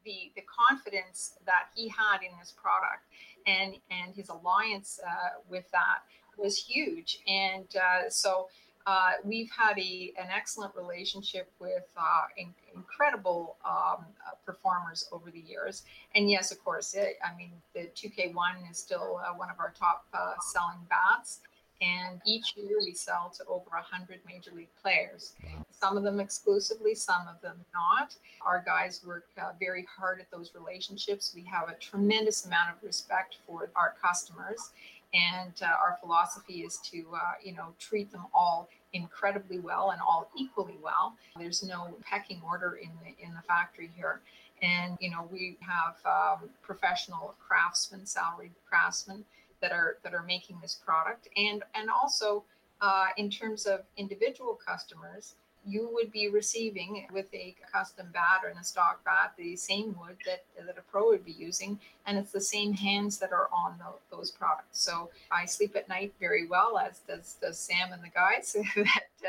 the 0.04 0.32
the 0.34 0.42
confidence 0.42 1.34
that 1.46 1.66
he 1.74 1.88
had 1.88 2.22
in 2.22 2.36
his 2.38 2.52
product 2.52 3.04
and 3.46 3.74
and 3.90 4.14
his 4.14 4.28
alliance 4.28 5.00
uh, 5.06 5.40
with 5.48 5.70
that 5.72 6.00
was 6.36 6.56
huge. 6.56 7.20
And 7.26 7.66
uh, 7.76 8.08
so 8.08 8.48
uh, 8.86 9.12
we've 9.24 9.50
had 9.50 9.78
a 9.78 10.12
an 10.18 10.28
excellent 10.34 10.74
relationship 10.74 11.50
with 11.58 11.84
uh, 11.96 12.02
in, 12.36 12.54
incredible 12.74 13.56
um, 13.64 14.04
uh, 14.26 14.32
performers 14.46 15.08
over 15.12 15.30
the 15.30 15.40
years. 15.40 15.84
And 16.14 16.30
yes, 16.30 16.50
of 16.50 16.62
course, 16.64 16.94
it, 16.94 17.18
I 17.24 17.36
mean 17.36 17.52
the 17.74 17.88
2K1 17.94 18.70
is 18.70 18.78
still 18.78 19.20
one 19.36 19.50
of 19.50 19.58
our 19.58 19.72
top 19.78 20.06
selling 20.52 20.78
bats. 20.88 21.40
And 21.80 22.20
each 22.26 22.54
year 22.56 22.78
we 22.78 22.92
sell 22.92 23.32
to 23.38 23.44
over 23.46 23.70
100 23.70 24.20
major 24.26 24.50
league 24.54 24.74
players. 24.82 25.32
Some 25.70 25.96
of 25.96 26.02
them 26.02 26.20
exclusively, 26.20 26.94
some 26.94 27.26
of 27.26 27.40
them 27.40 27.56
not. 27.72 28.14
Our 28.44 28.62
guys 28.66 29.00
work 29.06 29.24
uh, 29.40 29.52
very 29.58 29.86
hard 29.98 30.20
at 30.20 30.30
those 30.30 30.52
relationships. 30.54 31.32
We 31.34 31.42
have 31.44 31.70
a 31.70 31.74
tremendous 31.74 32.44
amount 32.44 32.70
of 32.76 32.82
respect 32.82 33.36
for 33.46 33.70
our 33.76 33.94
customers. 34.02 34.72
And 35.14 35.54
uh, 35.62 35.66
our 35.66 35.98
philosophy 36.00 36.60
is 36.60 36.78
to, 36.92 37.06
uh, 37.14 37.32
you 37.42 37.54
know, 37.54 37.72
treat 37.78 38.12
them 38.12 38.26
all 38.34 38.68
incredibly 38.92 39.58
well 39.58 39.90
and 39.90 40.00
all 40.00 40.30
equally 40.36 40.76
well. 40.82 41.14
There's 41.36 41.62
no 41.62 41.94
pecking 42.02 42.40
order 42.44 42.78
in 42.82 42.90
the 43.02 43.24
in 43.24 43.34
the 43.34 43.42
factory 43.42 43.90
here, 43.96 44.20
and 44.62 44.96
you 45.00 45.10
know 45.10 45.28
we 45.30 45.56
have 45.60 45.96
um, 46.04 46.48
professional 46.62 47.34
craftsmen, 47.40 48.06
salaried 48.06 48.52
craftsmen 48.68 49.24
that 49.60 49.72
are 49.72 49.98
that 50.02 50.14
are 50.14 50.22
making 50.22 50.58
this 50.60 50.78
product. 50.84 51.28
And 51.36 51.62
and 51.74 51.88
also 51.90 52.44
uh, 52.80 53.06
in 53.16 53.30
terms 53.30 53.66
of 53.66 53.80
individual 53.96 54.58
customers 54.66 55.34
you 55.66 55.90
would 55.92 56.10
be 56.10 56.28
receiving 56.28 57.06
with 57.12 57.32
a 57.34 57.54
custom 57.72 58.08
bat 58.12 58.42
and 58.48 58.58
a 58.58 58.64
stock 58.64 59.04
bat 59.04 59.32
the 59.36 59.54
same 59.56 59.94
wood 60.00 60.16
that, 60.24 60.44
that 60.66 60.78
a 60.78 60.82
pro 60.90 61.08
would 61.08 61.24
be 61.24 61.32
using. 61.32 61.78
And 62.06 62.16
it's 62.18 62.32
the 62.32 62.40
same 62.40 62.72
hands 62.72 63.18
that 63.18 63.32
are 63.32 63.48
on 63.52 63.76
the, 63.78 64.16
those 64.16 64.30
products. 64.30 64.80
So 64.80 65.10
i 65.30 65.44
sleep 65.44 65.76
at 65.76 65.88
night 65.88 66.14
very 66.18 66.46
well 66.46 66.78
as 66.78 67.00
does, 67.00 67.36
does 67.40 67.58
sam 67.58 67.92
and 67.92 68.02
the 68.02 68.08
guys 68.08 68.56
that, 68.76 69.02
uh, 69.24 69.28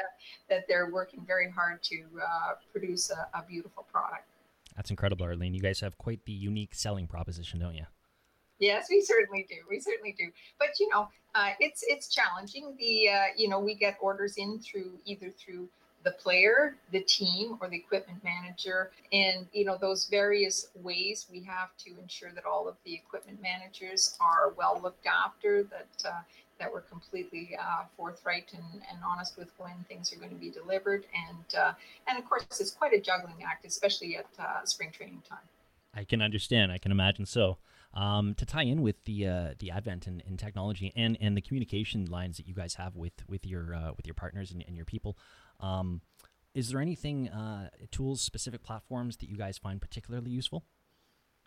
that 0.49 0.67
they're 0.67 0.89
working 0.89 1.23
very 1.27 1.49
hard 1.49 1.83
to 1.83 2.03
uh, 2.21 2.53
produce 2.71 3.11
a, 3.11 3.27
a 3.37 3.43
beautiful 3.47 3.85
product. 3.91 4.23
That's 4.75 4.89
incredible 4.89 5.25
arlene. 5.25 5.53
You 5.53 5.61
guys 5.61 5.81
have 5.81 5.97
quite 5.97 6.25
the 6.25 6.31
unique 6.31 6.73
selling 6.73 7.07
proposition 7.07 7.59
don't 7.59 7.75
you 7.75 7.85
Yes, 8.61 8.87
we 8.91 9.01
certainly 9.01 9.45
do. 9.49 9.55
We 9.67 9.79
certainly 9.79 10.15
do. 10.17 10.31
But 10.59 10.79
you 10.79 10.87
know, 10.89 11.09
uh, 11.33 11.49
it's 11.59 11.83
it's 11.87 12.07
challenging. 12.13 12.75
The 12.77 13.09
uh, 13.09 13.25
you 13.35 13.49
know 13.49 13.59
we 13.59 13.73
get 13.73 13.97
orders 13.99 14.35
in 14.37 14.59
through 14.59 14.91
either 15.03 15.31
through 15.31 15.67
the 16.03 16.11
player, 16.11 16.75
the 16.91 17.01
team, 17.01 17.57
or 17.59 17.69
the 17.69 17.75
equipment 17.75 18.23
manager, 18.23 18.91
and 19.11 19.47
you 19.51 19.65
know 19.65 19.77
those 19.81 20.05
various 20.05 20.67
ways 20.75 21.25
we 21.31 21.43
have 21.43 21.75
to 21.79 21.99
ensure 21.99 22.31
that 22.33 22.45
all 22.45 22.67
of 22.67 22.75
the 22.85 22.93
equipment 22.93 23.41
managers 23.41 24.15
are 24.21 24.53
well 24.55 24.79
looked 24.81 25.07
after. 25.07 25.63
That 25.63 26.07
uh, 26.07 26.21
that 26.59 26.71
we're 26.71 26.81
completely 26.81 27.57
uh, 27.59 27.85
forthright 27.97 28.53
and, 28.53 28.83
and 28.91 28.99
honest 29.03 29.35
with 29.35 29.49
when 29.57 29.73
things 29.87 30.13
are 30.13 30.17
going 30.17 30.29
to 30.29 30.35
be 30.35 30.51
delivered, 30.51 31.05
and 31.27 31.55
uh, 31.59 31.73
and 32.07 32.19
of 32.19 32.29
course 32.29 32.45
it's 32.59 32.69
quite 32.69 32.93
a 32.93 33.01
juggling 33.01 33.43
act, 33.43 33.65
especially 33.65 34.17
at 34.17 34.27
uh, 34.37 34.63
spring 34.65 34.91
training 34.91 35.23
time. 35.27 35.39
I 35.95 36.03
can 36.03 36.21
understand. 36.21 36.71
I 36.71 36.77
can 36.77 36.91
imagine 36.91 37.25
so. 37.25 37.57
Um, 37.93 38.35
to 38.35 38.45
tie 38.45 38.63
in 38.63 38.81
with 38.81 39.03
the 39.03 39.27
uh, 39.27 39.53
the 39.59 39.69
advent 39.69 40.07
in, 40.07 40.23
in, 40.25 40.37
technology 40.37 40.93
and, 40.95 41.17
and 41.19 41.35
the 41.35 41.41
communication 41.41 42.05
lines 42.05 42.37
that 42.37 42.47
you 42.47 42.53
guys 42.53 42.75
have 42.75 42.95
with 42.95 43.11
with 43.27 43.45
your 43.45 43.75
uh, 43.75 43.91
with 43.97 44.07
your 44.07 44.13
partners 44.13 44.49
and, 44.49 44.63
and 44.65 44.77
your 44.77 44.85
people, 44.85 45.17
um, 45.59 45.99
is 46.55 46.69
there 46.69 46.79
anything 46.79 47.27
uh, 47.27 47.69
tools 47.91 48.21
specific 48.21 48.63
platforms 48.63 49.17
that 49.17 49.27
you 49.29 49.35
guys 49.35 49.57
find 49.57 49.81
particularly 49.81 50.31
useful? 50.31 50.63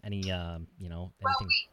Any 0.04 0.30
um, 0.30 0.66
you 0.76 0.90
know 0.90 1.12
anything? 1.18 1.24
Well 1.24 1.48
we, 1.48 1.68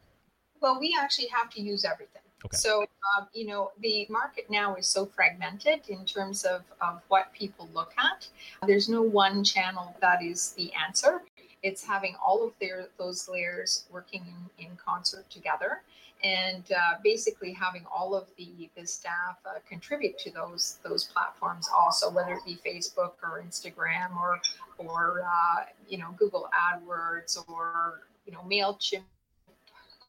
well, 0.62 0.80
we 0.80 0.96
actually 0.98 1.28
have 1.28 1.50
to 1.50 1.60
use 1.60 1.84
everything. 1.84 2.22
Okay. 2.44 2.56
So, 2.56 2.80
um, 2.80 3.28
you 3.32 3.46
know, 3.46 3.72
the 3.80 4.06
market 4.08 4.46
now 4.48 4.74
is 4.76 4.86
so 4.86 5.06
fragmented 5.06 5.88
in 5.88 6.04
terms 6.04 6.44
of, 6.44 6.62
of 6.80 7.00
what 7.08 7.32
people 7.32 7.68
look 7.74 7.92
at. 7.98 8.28
There's 8.66 8.88
no 8.88 9.02
one 9.02 9.44
channel 9.44 9.94
that 10.00 10.22
is 10.22 10.52
the 10.52 10.72
answer. 10.74 11.22
It's 11.62 11.84
having 11.84 12.16
all 12.24 12.46
of 12.46 12.52
their 12.60 12.88
those 12.98 13.28
layers 13.28 13.84
working 13.90 14.24
in, 14.58 14.66
in 14.66 14.76
concert 14.76 15.28
together, 15.30 15.82
and 16.24 16.64
uh, 16.72 16.98
basically 17.02 17.52
having 17.52 17.84
all 17.94 18.14
of 18.14 18.26
the 18.36 18.68
the 18.76 18.86
staff 18.86 19.36
uh, 19.46 19.58
contribute 19.68 20.18
to 20.18 20.30
those 20.30 20.78
those 20.84 21.04
platforms 21.04 21.68
also, 21.74 22.10
whether 22.10 22.32
it 22.32 22.44
be 22.44 22.58
Facebook 22.64 23.12
or 23.22 23.42
Instagram 23.46 24.16
or 24.16 24.40
or 24.78 25.24
uh, 25.24 25.64
you 25.88 25.98
know 25.98 26.14
Google 26.18 26.48
AdWords 26.52 27.38
or 27.48 28.02
you 28.26 28.32
know 28.32 28.40
Mailchimp. 28.40 29.02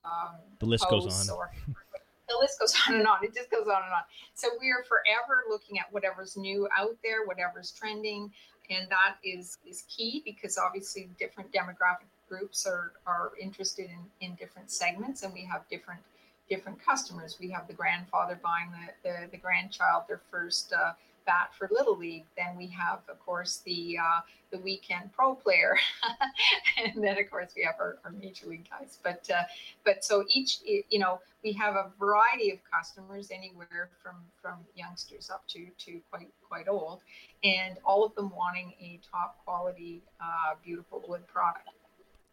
Um, 0.06 0.36
the 0.60 0.66
list 0.66 0.86
goes 0.90 1.30
on. 1.30 1.36
Or, 1.36 1.50
the 2.30 2.38
list 2.40 2.60
goes 2.60 2.74
on 2.88 2.96
and 2.96 3.08
on. 3.08 3.24
It 3.24 3.34
just 3.34 3.50
goes 3.50 3.68
on 3.68 3.84
and 3.84 3.94
on. 3.94 4.02
So 4.34 4.50
we 4.60 4.72
are 4.72 4.84
forever 4.84 5.44
looking 5.50 5.80
at 5.80 5.92
whatever's 5.92 6.38
new 6.38 6.68
out 6.78 6.96
there, 7.04 7.26
whatever's 7.26 7.72
trending, 7.72 8.32
and 8.76 8.90
that 8.90 9.16
is 9.24 9.58
is 9.66 9.84
key 9.90 10.22
because 10.26 10.58
obviously 10.58 11.10
different 11.20 11.52
demographic 11.52 12.10
groups 12.30 12.66
are 12.66 12.94
are 13.06 13.32
interested 13.40 13.90
in 13.90 14.00
in 14.22 14.36
different 14.36 14.72
segments, 14.72 15.24
and 15.24 15.34
we 15.34 15.44
have 15.46 15.68
different 15.70 16.02
different 16.50 16.84
customers. 16.84 17.38
We 17.40 17.50
have 17.52 17.68
the 17.68 17.74
grandfather 17.74 18.40
buying 18.44 18.72
the 18.72 19.10
the, 19.10 19.28
the 19.32 19.38
grandchild 19.38 20.04
their 20.08 20.22
first. 20.32 20.74
Uh, 20.74 20.94
bat 21.26 21.52
for 21.58 21.70
Little 21.72 21.98
League. 21.98 22.26
Then 22.38 22.56
we 22.58 22.68
have, 22.68 23.00
of 23.10 23.20
course, 23.20 23.62
the 23.66 23.98
uh, 23.98 24.22
the 24.52 24.60
weekend 24.60 25.12
pro 25.14 25.36
player, 25.36 25.76
and 26.84 27.04
then 27.04 27.18
of 27.18 27.30
course 27.30 27.54
we 27.56 27.64
have 27.64 27.76
our, 27.80 27.98
our 28.06 28.12
major 28.12 28.48
league 28.48 28.68
guys. 28.70 29.00
But 29.04 29.28
uh, 29.34 29.44
but 29.84 30.04
so 30.04 30.24
each 30.30 30.60
you 30.64 31.00
know 31.00 31.20
we 31.44 31.54
have 31.54 31.76
a 31.76 31.92
variety 32.00 32.52
of 32.52 32.60
customers, 32.72 33.30
anywhere 33.32 33.90
from 34.02 34.16
from 34.42 34.60
youngsters 34.76 35.30
up 35.30 35.48
to 35.50 35.68
to 35.86 36.00
quite 36.12 36.30
quite 36.48 36.68
old, 36.68 37.02
and 37.44 37.78
all 37.86 38.06
of 38.06 38.14
them 38.16 38.32
wanting 38.36 38.74
a 38.80 39.00
top 39.10 39.44
quality, 39.44 40.02
uh, 40.22 40.56
beautiful 40.64 41.04
wood 41.08 41.28
product. 41.28 41.70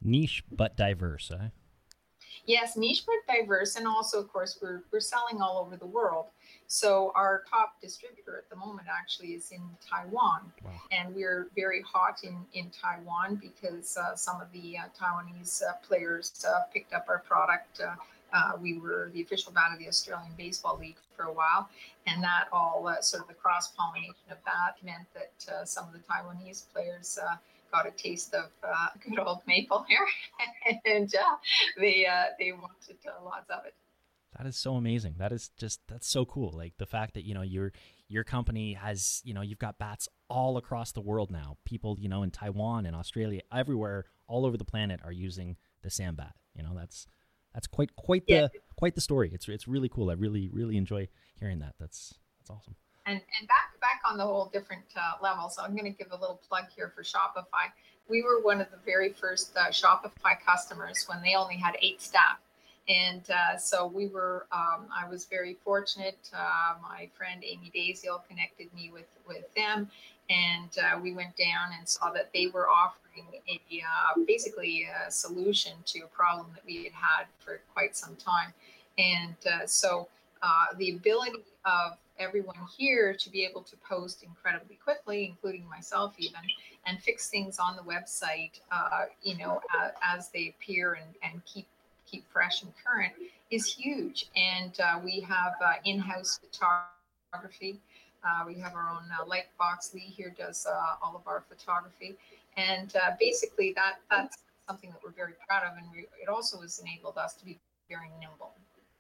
Niche 0.02 0.44
but 0.50 0.76
diverse, 0.76 1.30
eh? 1.30 1.48
Yes, 2.46 2.76
niche 2.76 3.04
but 3.06 3.32
diverse, 3.32 3.76
and 3.76 3.86
also, 3.86 4.18
of 4.20 4.32
course, 4.32 4.58
we're 4.60 4.82
we're 4.92 5.00
selling 5.00 5.40
all 5.40 5.58
over 5.58 5.76
the 5.76 5.86
world. 5.86 6.26
So 6.66 7.12
our 7.14 7.42
top 7.50 7.80
distributor 7.80 8.38
at 8.38 8.48
the 8.48 8.56
moment 8.56 8.86
actually 8.88 9.30
is 9.30 9.50
in 9.50 9.62
Taiwan, 9.84 10.52
wow. 10.64 10.70
and 10.92 11.14
we're 11.14 11.48
very 11.56 11.82
hot 11.82 12.20
in 12.22 12.36
in 12.52 12.70
Taiwan 12.70 13.36
because 13.36 13.96
uh, 13.96 14.14
some 14.14 14.40
of 14.40 14.50
the 14.52 14.78
uh, 14.78 14.82
Taiwanese 14.98 15.62
uh, 15.62 15.72
players 15.86 16.44
uh, 16.48 16.60
picked 16.72 16.92
up 16.92 17.06
our 17.08 17.18
product. 17.18 17.80
Uh, 17.80 17.94
uh, 18.32 18.52
we 18.60 18.78
were 18.78 19.10
the 19.12 19.20
official 19.20 19.52
bat 19.52 19.72
of 19.72 19.80
the 19.80 19.88
Australian 19.88 20.30
Baseball 20.38 20.78
League 20.78 20.98
for 21.16 21.24
a 21.24 21.32
while, 21.32 21.68
and 22.06 22.22
that 22.22 22.46
all 22.52 22.96
sort 23.00 23.22
of 23.22 23.28
the 23.28 23.34
cross 23.34 23.72
pollination 23.72 24.30
of 24.30 24.38
that 24.44 24.76
meant 24.84 25.08
that 25.12 25.68
some 25.68 25.88
of 25.88 25.92
the 25.92 25.98
Taiwanese 25.98 26.62
players 26.72 27.18
got 27.70 27.86
a 27.86 27.90
taste 27.90 28.34
of 28.34 28.50
uh, 28.62 28.88
good 29.08 29.18
old 29.18 29.40
maple 29.46 29.84
here, 29.88 30.06
and 30.84 31.14
uh, 31.14 31.36
they 31.78 32.06
uh, 32.06 32.26
they 32.38 32.52
wanted 32.52 32.96
lots 33.24 33.50
of 33.50 33.64
it. 33.66 33.74
That 34.36 34.46
is 34.46 34.56
so 34.56 34.74
amazing. 34.74 35.16
That 35.18 35.32
is 35.32 35.50
just 35.58 35.80
that's 35.88 36.08
so 36.08 36.24
cool. 36.24 36.52
Like 36.56 36.74
the 36.78 36.86
fact 36.86 37.14
that 37.14 37.24
you 37.24 37.34
know 37.34 37.42
your 37.42 37.72
your 38.08 38.24
company 38.24 38.74
has 38.74 39.20
you 39.24 39.34
know 39.34 39.42
you've 39.42 39.58
got 39.58 39.78
bats 39.78 40.08
all 40.28 40.56
across 40.56 40.92
the 40.92 41.00
world 41.00 41.30
now. 41.30 41.56
People 41.64 41.96
you 41.98 42.08
know 42.08 42.22
in 42.22 42.30
Taiwan 42.30 42.86
and 42.86 42.94
Australia, 42.94 43.40
everywhere, 43.52 44.04
all 44.26 44.46
over 44.46 44.56
the 44.56 44.64
planet 44.64 45.00
are 45.04 45.12
using 45.12 45.56
the 45.82 45.88
Sambat. 45.88 46.32
You 46.54 46.62
know 46.62 46.74
that's 46.74 47.06
that's 47.54 47.66
quite 47.66 47.94
quite 47.96 48.24
yeah. 48.26 48.42
the 48.42 48.50
quite 48.76 48.94
the 48.94 49.00
story. 49.00 49.30
It's 49.32 49.48
it's 49.48 49.66
really 49.66 49.88
cool. 49.88 50.10
I 50.10 50.14
really 50.14 50.48
really 50.48 50.76
enjoy 50.76 51.08
hearing 51.38 51.58
that. 51.60 51.74
That's 51.80 52.14
that's 52.38 52.50
awesome. 52.50 52.76
And 53.06 53.20
and 53.38 53.48
back 53.48 53.80
back 53.80 54.00
on 54.08 54.18
the 54.18 54.24
whole 54.24 54.50
different 54.52 54.84
uh, 54.96 55.22
level. 55.22 55.48
So 55.48 55.62
I'm 55.62 55.72
going 55.72 55.90
to 55.90 55.96
give 55.98 56.12
a 56.12 56.16
little 56.20 56.40
plug 56.48 56.64
here 56.74 56.92
for 56.94 57.02
Shopify. 57.02 57.72
We 58.08 58.22
were 58.22 58.40
one 58.42 58.60
of 58.60 58.70
the 58.70 58.78
very 58.84 59.12
first 59.12 59.56
uh, 59.56 59.68
Shopify 59.68 60.34
customers 60.44 61.04
when 61.08 61.22
they 61.22 61.34
only 61.34 61.56
had 61.56 61.76
eight 61.80 62.02
staff. 62.02 62.38
And 62.88 63.22
uh, 63.30 63.56
so 63.56 63.86
we 63.86 64.08
were, 64.08 64.46
um, 64.50 64.86
I 64.92 65.08
was 65.08 65.26
very 65.26 65.56
fortunate. 65.64 66.18
Uh, 66.34 66.74
my 66.82 67.08
friend 67.16 67.44
Amy 67.44 67.70
Daisiel 67.72 68.24
connected 68.28 68.72
me 68.74 68.90
with, 68.92 69.06
with 69.28 69.52
them. 69.54 69.88
And 70.28 70.70
uh, 70.78 70.98
we 71.00 71.12
went 71.12 71.36
down 71.36 71.70
and 71.78 71.88
saw 71.88 72.10
that 72.10 72.30
they 72.34 72.48
were 72.48 72.68
offering 72.68 73.26
a 73.48 73.60
uh, 73.80 74.24
basically 74.26 74.88
a 75.06 75.10
solution 75.10 75.72
to 75.86 76.00
a 76.00 76.06
problem 76.08 76.48
that 76.54 76.64
we 76.66 76.84
had 76.84 76.92
had 76.92 77.24
for 77.38 77.60
quite 77.72 77.96
some 77.96 78.16
time. 78.16 78.52
And 78.98 79.36
so 79.66 80.08
the 80.76 80.90
ability 80.90 81.44
of 81.64 81.96
everyone 82.20 82.56
here 82.76 83.14
to 83.14 83.30
be 83.30 83.44
able 83.44 83.62
to 83.62 83.76
post 83.78 84.22
incredibly 84.22 84.76
quickly, 84.76 85.24
including 85.24 85.68
myself 85.68 86.14
even, 86.18 86.40
and 86.86 87.00
fix 87.00 87.28
things 87.28 87.58
on 87.58 87.74
the 87.76 87.82
website, 87.82 88.60
uh, 88.70 89.06
you 89.22 89.36
know, 89.38 89.60
uh, 89.76 89.88
as 90.02 90.28
they 90.28 90.54
appear 90.54 90.94
and, 90.94 91.14
and 91.22 91.42
keep 91.46 91.66
keep 92.06 92.24
fresh 92.32 92.62
and 92.62 92.72
current 92.84 93.12
is 93.50 93.72
huge. 93.72 94.26
And 94.36 94.78
uh, 94.80 95.00
we 95.02 95.20
have 95.20 95.54
uh, 95.64 95.74
in-house 95.84 96.40
photography. 96.42 97.80
Uh, 98.24 98.44
we 98.46 98.54
have 98.58 98.74
our 98.74 98.90
own 98.90 99.04
uh, 99.18 99.24
Lightbox. 99.24 99.94
Lee 99.94 100.00
here 100.00 100.34
does 100.36 100.66
all 101.02 101.16
of 101.16 101.26
our 101.26 101.42
photography, 101.48 102.16
and 102.56 102.92
basically 103.18 103.72
that 103.74 104.00
that's 104.10 104.38
something 104.68 104.90
that 104.90 105.00
we're 105.02 105.10
very 105.10 105.32
proud 105.48 105.62
of, 105.64 105.76
and 105.78 105.86
we, 105.92 106.06
it 106.22 106.28
also 106.28 106.60
has 106.60 106.78
enabled 106.78 107.16
us 107.16 107.34
to 107.34 107.44
be 107.44 107.58
very 107.88 108.10
nimble. 108.20 108.52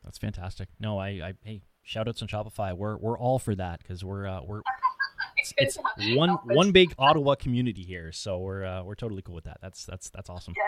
That's 0.02 0.18
fantastic. 0.18 0.68
No, 0.78 0.98
I, 0.98 1.08
I 1.08 1.34
hey, 1.44 1.60
shout 1.82 2.08
outs 2.08 2.22
on 2.22 2.28
Shopify. 2.28 2.76
We're 2.76 2.96
we're 2.96 3.18
all 3.18 3.38
for 3.38 3.54
that 3.54 3.82
because 3.82 4.04
we're 4.04 4.26
uh, 4.26 4.40
we're 4.42 4.62
it's, 5.36 5.54
it's 5.56 5.78
one 6.16 6.30
one 6.44 6.72
big 6.72 6.94
Ottawa 6.98 7.34
community 7.34 7.82
here, 7.82 8.12
so 8.12 8.38
we're 8.38 8.64
uh, 8.64 8.82
we're 8.82 8.94
totally 8.94 9.22
cool 9.22 9.34
with 9.34 9.44
that. 9.44 9.58
That's 9.60 9.84
that's 9.84 10.10
that's 10.10 10.30
awesome. 10.30 10.54
Yeah. 10.56 10.64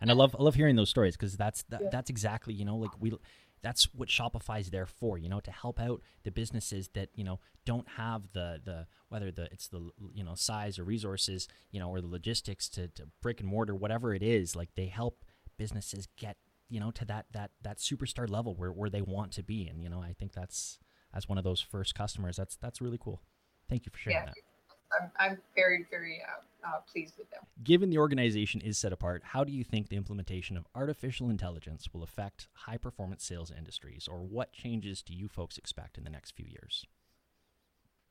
And 0.00 0.10
I 0.10 0.14
love 0.14 0.34
I 0.38 0.42
love 0.42 0.54
hearing 0.54 0.76
those 0.76 0.90
stories 0.90 1.16
because 1.16 1.36
that's 1.36 1.62
that, 1.68 1.82
yeah. 1.82 1.88
that's 1.92 2.10
exactly 2.10 2.54
you 2.54 2.64
know 2.64 2.76
like 2.76 2.90
we 2.98 3.12
that's 3.62 3.84
what 3.94 4.08
Shopify 4.08 4.60
is 4.60 4.70
there 4.70 4.86
for, 4.86 5.16
you 5.16 5.28
know, 5.28 5.40
to 5.40 5.50
help 5.50 5.80
out 5.80 6.02
the 6.24 6.30
businesses 6.30 6.88
that 6.94 7.08
you 7.14 7.24
know 7.24 7.38
don't 7.64 7.88
have 7.90 8.32
the 8.32 8.60
the 8.62 8.86
whether 9.08 9.30
the 9.30 9.44
it's 9.52 9.68
the 9.68 9.90
you 10.12 10.24
know 10.24 10.34
size 10.34 10.78
or 10.78 10.84
resources, 10.84 11.48
you 11.70 11.80
know, 11.80 11.88
or 11.88 12.00
the 12.00 12.08
logistics 12.08 12.68
to, 12.70 12.88
to 12.88 13.04
brick 13.22 13.40
and 13.40 13.48
mortar, 13.48 13.74
whatever 13.74 14.14
it 14.14 14.22
is. 14.22 14.56
Like 14.56 14.70
they 14.74 14.86
help 14.86 15.24
businesses 15.56 16.08
get 16.16 16.36
you 16.72 16.80
know 16.80 16.90
to 16.92 17.04
that 17.04 17.26
that 17.32 17.50
that 17.62 17.78
superstar 17.78 18.28
level 18.28 18.54
where, 18.54 18.72
where 18.72 18.90
they 18.90 19.02
want 19.02 19.32
to 19.32 19.42
be. 19.42 19.68
And 19.68 19.82
you 19.82 19.88
know 19.88 20.02
i 20.02 20.12
think 20.12 20.32
that's 20.32 20.78
as 21.14 21.28
one 21.28 21.38
of 21.38 21.44
those 21.44 21.60
first 21.60 21.94
customers. 21.94 22.36
That's 22.36 22.56
that's 22.56 22.80
really 22.80 22.98
cool. 22.98 23.20
Thank 23.68 23.86
you 23.86 23.90
for 23.92 23.98
sharing 23.98 24.18
yeah, 24.18 24.26
that. 24.26 24.34
I'm, 25.00 25.10
I'm 25.18 25.38
very 25.54 25.86
very 25.90 26.22
uh, 26.22 26.68
uh, 26.68 26.80
pleased 26.90 27.14
with 27.18 27.30
them. 27.30 27.40
Given 27.62 27.90
the 27.90 27.98
organization 27.98 28.60
is 28.60 28.78
set 28.78 28.92
apart 28.92 29.22
how 29.24 29.44
do 29.44 29.52
you 29.52 29.64
think 29.64 29.88
the 29.88 29.96
implementation 29.96 30.56
of 30.56 30.66
artificial 30.74 31.28
intelligence 31.28 31.88
will 31.92 32.02
affect 32.02 32.48
high 32.52 32.78
performance 32.78 33.24
sales 33.24 33.52
industries? 33.56 34.08
Or 34.10 34.18
what 34.18 34.52
changes 34.52 35.02
do 35.02 35.14
you 35.14 35.28
folks 35.28 35.58
expect 35.58 35.98
in 35.98 36.04
the 36.04 36.10
next 36.10 36.32
few 36.34 36.46
years? 36.46 36.86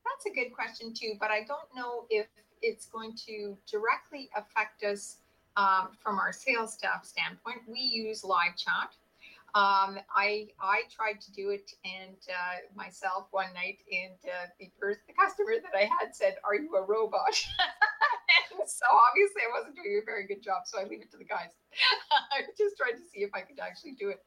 That's 0.05 0.25
a 0.25 0.35
good 0.35 0.53
question 0.53 0.93
too 0.93 1.13
but 1.19 1.31
i 1.31 1.39
don't 1.39 1.69
know 1.75 2.05
if 2.09 2.27
it's 2.61 2.85
going 2.85 3.15
to 3.27 3.57
directly 3.69 4.29
affect 4.35 4.83
us 4.83 5.17
um, 5.57 5.89
from 5.99 6.19
our 6.19 6.31
sales 6.31 6.73
staff 6.73 7.05
standpoint, 7.05 7.59
we 7.67 7.79
use 7.79 8.23
live 8.23 8.55
chat. 8.55 8.95
Um, 9.53 9.99
I 10.15 10.47
I 10.61 10.83
tried 10.89 11.19
to 11.19 11.31
do 11.33 11.49
it 11.49 11.73
and 11.83 12.15
uh, 12.29 12.63
myself 12.73 13.27
one 13.31 13.53
night, 13.53 13.83
and 13.91 14.15
uh, 14.23 14.47
the 14.59 14.71
first 14.79 15.01
the 15.07 15.13
customer 15.13 15.59
that 15.61 15.75
I 15.75 15.89
had 15.99 16.15
said, 16.15 16.35
"Are 16.45 16.55
you 16.55 16.73
a 16.75 16.81
robot?" 16.81 17.35
so 18.65 18.85
obviously 18.87 19.43
I 19.43 19.51
wasn't 19.51 19.75
doing 19.75 19.99
a 20.01 20.05
very 20.05 20.25
good 20.25 20.41
job, 20.41 20.63
so 20.65 20.79
I 20.79 20.87
leave 20.87 21.01
it 21.01 21.11
to 21.11 21.17
the 21.17 21.27
guys. 21.27 21.51
I 22.31 22.47
just 22.57 22.77
tried 22.77 22.95
to 22.95 23.03
see 23.11 23.27
if 23.27 23.31
I 23.33 23.41
could 23.41 23.59
actually 23.59 23.99
do 23.99 24.09
it. 24.09 24.23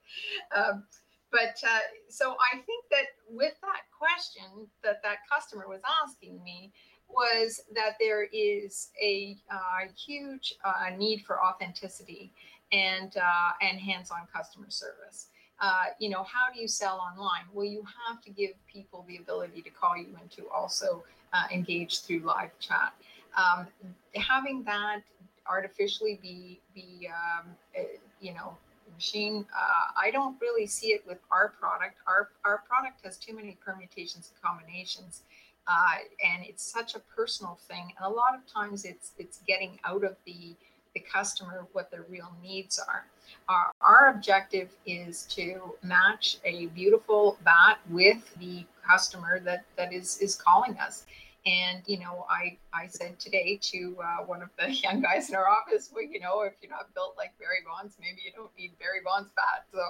Um, 0.54 0.84
but 1.32 1.56
uh, 1.66 1.82
so 2.08 2.36
I 2.52 2.60
think 2.62 2.84
that 2.92 3.16
with 3.28 3.54
that 3.62 3.88
question 3.90 4.68
that 4.84 5.02
that 5.02 5.18
customer 5.26 5.66
was 5.66 5.80
asking 6.04 6.42
me, 6.44 6.70
was 7.14 7.62
that 7.74 7.96
there 8.00 8.24
is 8.32 8.90
a 9.02 9.36
uh, 9.50 9.88
huge 9.96 10.54
uh, 10.64 10.90
need 10.96 11.22
for 11.22 11.42
authenticity 11.42 12.32
and 12.72 13.16
uh, 13.16 13.52
and 13.62 13.78
hands-on 13.78 14.20
customer 14.34 14.66
service. 14.68 15.28
Uh, 15.60 15.84
you 15.98 16.08
know, 16.08 16.24
how 16.24 16.52
do 16.52 16.60
you 16.60 16.66
sell 16.66 16.98
online? 16.98 17.44
Well, 17.52 17.64
you 17.64 17.84
have 18.08 18.20
to 18.22 18.30
give 18.30 18.50
people 18.72 19.04
the 19.06 19.18
ability 19.18 19.62
to 19.62 19.70
call 19.70 19.96
you 19.96 20.08
and 20.20 20.30
to 20.32 20.48
also 20.48 21.04
uh, 21.32 21.44
engage 21.52 22.00
through 22.00 22.20
live 22.20 22.50
chat. 22.58 22.92
Um, 23.36 23.66
having 24.14 24.62
that 24.64 25.02
artificially 25.48 26.18
be 26.22 26.60
be 26.74 27.08
um, 27.08 27.46
uh, 27.78 27.82
you 28.20 28.34
know 28.34 28.56
machine. 28.94 29.44
Uh, 29.54 30.00
I 30.00 30.10
don't 30.10 30.36
really 30.40 30.66
see 30.66 30.88
it 30.88 31.04
with 31.06 31.18
our 31.30 31.52
product. 31.60 31.96
Our 32.06 32.30
our 32.44 32.62
product 32.68 33.04
has 33.04 33.16
too 33.16 33.34
many 33.34 33.56
permutations 33.64 34.30
and 34.32 34.42
combinations, 34.42 35.22
uh, 35.66 35.96
and 36.24 36.44
it's 36.44 36.62
such 36.62 36.94
a 36.94 37.00
personal 37.16 37.58
thing. 37.68 37.92
And 37.96 38.06
a 38.06 38.08
lot 38.08 38.34
of 38.34 38.46
times, 38.46 38.84
it's 38.84 39.12
it's 39.18 39.40
getting 39.46 39.78
out 39.84 40.04
of 40.04 40.16
the 40.26 40.54
the 40.94 41.00
customer 41.00 41.66
what 41.72 41.90
their 41.90 42.04
real 42.08 42.32
needs 42.42 42.78
are. 42.78 43.04
Our, 43.48 43.72
our 43.80 44.10
objective 44.14 44.70
is 44.86 45.24
to 45.30 45.74
match 45.82 46.38
a 46.44 46.66
beautiful 46.66 47.36
bat 47.42 47.78
with 47.90 48.34
the 48.38 48.64
customer 48.88 49.40
that 49.40 49.64
that 49.76 49.92
is 49.92 50.18
is 50.18 50.36
calling 50.36 50.78
us 50.78 51.04
and 51.46 51.82
you 51.86 51.98
know, 51.98 52.24
I 52.30 52.56
I 52.72 52.86
said 52.86 53.18
today 53.18 53.58
to 53.62 53.96
uh, 54.02 54.24
one 54.24 54.42
of 54.42 54.48
the 54.58 54.70
young 54.84 55.02
guys 55.02 55.28
in 55.28 55.34
our 55.34 55.48
office, 55.48 55.90
well, 55.92 56.04
you 56.04 56.20
know, 56.20 56.42
if 56.42 56.54
you're 56.62 56.70
not 56.70 56.94
built 56.94 57.14
like 57.18 57.38
Barry 57.38 57.58
Bonds, 57.66 57.96
maybe 58.00 58.20
you 58.24 58.32
don't 58.34 58.50
need 58.58 58.78
Barry 58.78 59.00
Bonds 59.04 59.30
bat. 59.36 59.66
So, 59.72 59.80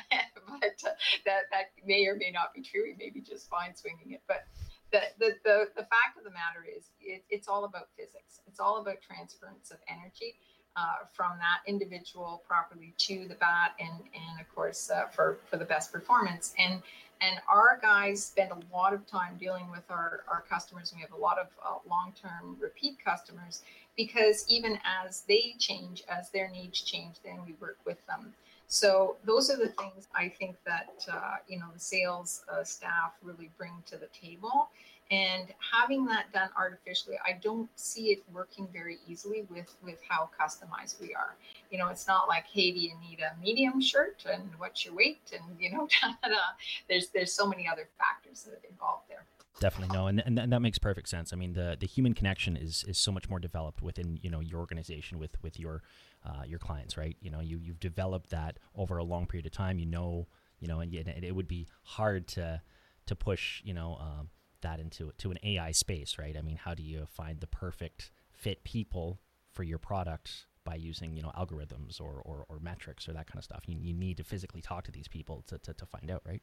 but 0.60 0.90
uh, 0.90 0.94
that 1.26 1.44
that 1.52 1.72
may 1.86 2.06
or 2.08 2.16
may 2.16 2.32
not 2.32 2.54
be 2.54 2.62
true. 2.62 2.84
He 2.86 2.96
may 3.02 3.10
be 3.10 3.22
just 3.22 3.50
fine 3.50 3.76
swinging 3.76 4.12
it, 4.12 4.22
but. 4.28 4.46
The, 4.94 5.02
the, 5.18 5.30
the, 5.44 5.58
the 5.76 5.86
fact 5.90 6.16
of 6.18 6.24
the 6.24 6.30
matter 6.30 6.64
is 6.64 6.92
it, 7.02 7.24
it's 7.30 7.48
all 7.48 7.66
about 7.66 7.88
physics 7.98 8.40
it's 8.48 8.60
all 8.60 8.80
about 8.80 9.02
transference 9.02 9.72
of 9.72 9.78
energy 9.90 10.36
uh, 10.76 11.06
from 11.14 11.32
that 11.40 11.68
individual 11.68 12.44
properly 12.48 12.94
to 12.98 13.28
the 13.28 13.36
bat 13.36 13.72
and 13.80 13.98
and 14.14 14.40
of 14.40 14.48
course 14.54 14.92
uh, 14.92 15.08
for 15.08 15.40
for 15.50 15.58
the 15.58 15.66
best 15.66 15.92
performance 15.92 16.54
and 16.60 16.82
and 17.24 17.40
our 17.48 17.80
guys 17.82 18.26
spend 18.26 18.52
a 18.52 18.76
lot 18.76 18.94
of 18.94 19.08
time 19.08 19.38
dealing 19.40 19.70
with 19.72 19.84
our, 19.90 20.24
our 20.28 20.44
customers. 20.50 20.92
And 20.92 21.00
we 21.00 21.04
have 21.04 21.14
a 21.14 21.22
lot 21.22 21.38
of 21.40 21.48
uh, 21.66 21.78
long 21.90 22.14
term 22.22 22.58
repeat 22.60 22.98
customers 23.04 23.62
because 23.96 24.46
even 24.50 24.78
as 25.06 25.22
they 25.22 25.56
change, 25.58 26.04
as 26.10 26.30
their 26.32 26.50
needs 26.50 26.82
change, 26.82 27.16
then 27.24 27.40
we 27.46 27.54
work 27.62 27.78
with 27.86 28.06
them. 28.08 28.34
So 28.74 29.18
those 29.24 29.52
are 29.52 29.56
the 29.56 29.70
things 29.70 30.08
I 30.16 30.30
think 30.30 30.56
that 30.66 31.06
uh, 31.08 31.36
you 31.48 31.60
know 31.60 31.68
the 31.72 31.80
sales 31.80 32.44
uh, 32.52 32.64
staff 32.64 33.12
really 33.22 33.52
bring 33.56 33.84
to 33.86 33.98
the 33.98 34.08
table. 34.08 34.72
And 35.12 35.50
having 35.72 36.06
that 36.06 36.34
done 36.34 36.50
artificially, 36.58 37.18
I 37.24 37.34
don't 37.34 37.70
see 37.76 38.06
it 38.14 38.24
working 38.34 38.68
very 38.74 38.98
easily 39.08 39.46
with 39.52 39.76
with 39.84 40.00
how 40.10 40.28
customized 40.42 41.00
we 41.00 41.14
are. 41.14 41.36
You 41.70 41.78
know, 41.78 41.90
it's 41.90 42.08
not 42.08 42.28
like, 42.28 42.46
hey, 42.52 42.72
do 42.72 42.80
you 42.80 42.94
need 43.08 43.20
a 43.20 43.40
medium 43.40 43.80
shirt 43.80 44.24
and 44.28 44.50
what's 44.58 44.84
your 44.84 44.96
weight? 44.96 45.22
And 45.32 45.44
you 45.60 45.72
know, 45.72 45.88
there's 46.90 47.10
there's 47.10 47.32
so 47.32 47.46
many 47.46 47.68
other 47.72 47.88
factors 48.00 48.42
that 48.42 48.68
involved 48.68 49.04
there. 49.08 49.26
Definitely 49.64 49.96
no, 49.96 50.08
and, 50.08 50.22
and 50.26 50.38
and 50.38 50.52
that 50.52 50.62
makes 50.62 50.78
perfect 50.78 51.08
sense. 51.08 51.32
I 51.32 51.38
mean, 51.38 51.54
the 51.54 51.78
the 51.80 51.88
human 51.88 52.14
connection 52.14 52.58
is 52.58 52.84
is 52.86 52.98
so 52.98 53.14
much 53.14 53.30
more 53.30 53.40
developed 53.40 53.82
within 53.82 54.20
you 54.22 54.30
know 54.30 54.42
your 54.42 54.60
organization 54.60 55.20
with 55.20 55.42
with 55.42 55.58
your 55.58 55.84
uh, 56.26 56.44
your 56.46 56.60
clients, 56.60 56.98
right? 56.98 57.16
You 57.22 57.32
know, 57.32 57.40
you 57.40 57.60
you've 57.64 57.80
developed 57.80 58.30
that 58.32 58.60
over 58.76 58.98
a 58.98 59.06
long 59.06 59.26
period 59.26 59.46
of 59.46 59.54
time. 59.54 59.80
You 59.80 59.86
know, 59.86 60.28
you 60.60 60.68
know, 60.68 60.82
and, 60.82 60.94
and 60.94 61.24
it 61.24 61.34
would 61.34 61.48
be 61.48 61.68
hard 61.84 62.28
to 62.30 62.62
to 63.06 63.16
push, 63.16 63.62
you 63.64 63.74
know. 63.74 63.98
Um, 64.02 64.30
that 64.64 64.80
into 64.82 65.12
to 65.18 65.32
an 65.32 65.38
AI 65.44 65.72
space, 65.72 66.18
right? 66.18 66.36
I 66.38 66.42
mean, 66.42 66.58
how 66.58 66.74
do 66.74 66.84
you 66.84 67.06
find 67.06 67.40
the 67.40 67.48
perfect 67.48 68.12
fit 68.32 68.64
people 68.66 69.20
for 69.52 69.64
your 69.64 69.78
product 69.78 70.48
by 70.66 70.76
using 70.76 71.16
you 71.16 71.22
know 71.22 71.32
algorithms 71.38 72.02
or, 72.02 72.22
or, 72.26 72.46
or 72.50 72.60
metrics 72.60 73.08
or 73.08 73.14
that 73.14 73.28
kind 73.28 73.38
of 73.38 73.44
stuff? 73.46 73.64
You, 73.68 73.78
you 73.80 73.94
need 73.94 74.18
to 74.18 74.24
physically 74.24 74.62
talk 74.62 74.84
to 74.86 74.92
these 74.92 75.08
people 75.08 75.44
to, 75.48 75.58
to, 75.60 75.74
to 75.74 75.86
find 75.86 76.10
out, 76.12 76.22
right? 76.26 76.42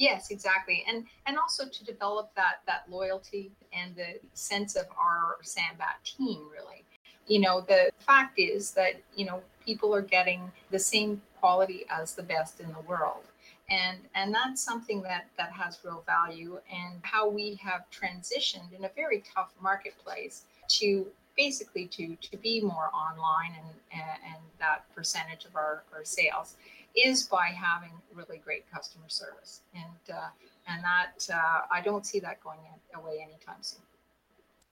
Yes, 0.00 0.30
exactly, 0.30 0.82
and 0.88 1.04
and 1.26 1.36
also 1.36 1.68
to 1.68 1.84
develop 1.84 2.34
that 2.34 2.62
that 2.66 2.84
loyalty 2.88 3.52
and 3.74 3.94
the 3.94 4.18
sense 4.32 4.74
of 4.74 4.86
our 4.98 5.36
Sambat 5.42 6.02
team. 6.04 6.48
Really, 6.50 6.86
you 7.26 7.38
know, 7.38 7.60
the 7.60 7.90
fact 7.98 8.38
is 8.38 8.70
that 8.70 8.94
you 9.14 9.26
know 9.26 9.42
people 9.62 9.94
are 9.94 10.00
getting 10.00 10.50
the 10.70 10.78
same 10.78 11.20
quality 11.38 11.84
as 11.90 12.14
the 12.14 12.22
best 12.22 12.60
in 12.60 12.72
the 12.72 12.80
world. 12.88 13.24
And 13.68 13.98
and 14.14 14.34
that's 14.34 14.62
something 14.62 15.02
that 15.02 15.26
that 15.36 15.52
has 15.52 15.78
real 15.84 16.02
value 16.06 16.58
and 16.72 17.00
how 17.02 17.28
we 17.28 17.56
have 17.62 17.82
transitioned 17.92 18.72
in 18.72 18.86
a 18.86 18.90
very 18.96 19.22
tough 19.34 19.52
marketplace 19.60 20.44
to 20.80 21.06
basically 21.36 21.86
to 21.88 22.16
to 22.16 22.38
be 22.38 22.62
more 22.62 22.90
online 22.94 23.52
and 23.58 23.68
and, 23.92 24.34
and 24.34 24.42
that 24.58 24.84
percentage 24.94 25.44
of 25.44 25.54
our, 25.56 25.84
our 25.92 26.06
sales 26.06 26.56
is 26.96 27.24
by 27.24 27.48
having 27.48 27.92
really 28.14 28.38
great 28.38 28.70
customer 28.70 29.08
service 29.08 29.60
and 29.74 30.14
uh, 30.16 30.28
and 30.66 30.82
that 30.84 31.28
uh, 31.32 31.60
I 31.70 31.80
don't 31.80 32.04
see 32.04 32.20
that 32.20 32.42
going 32.42 32.58
away 32.94 33.18
anytime 33.22 33.62
soon 33.62 33.82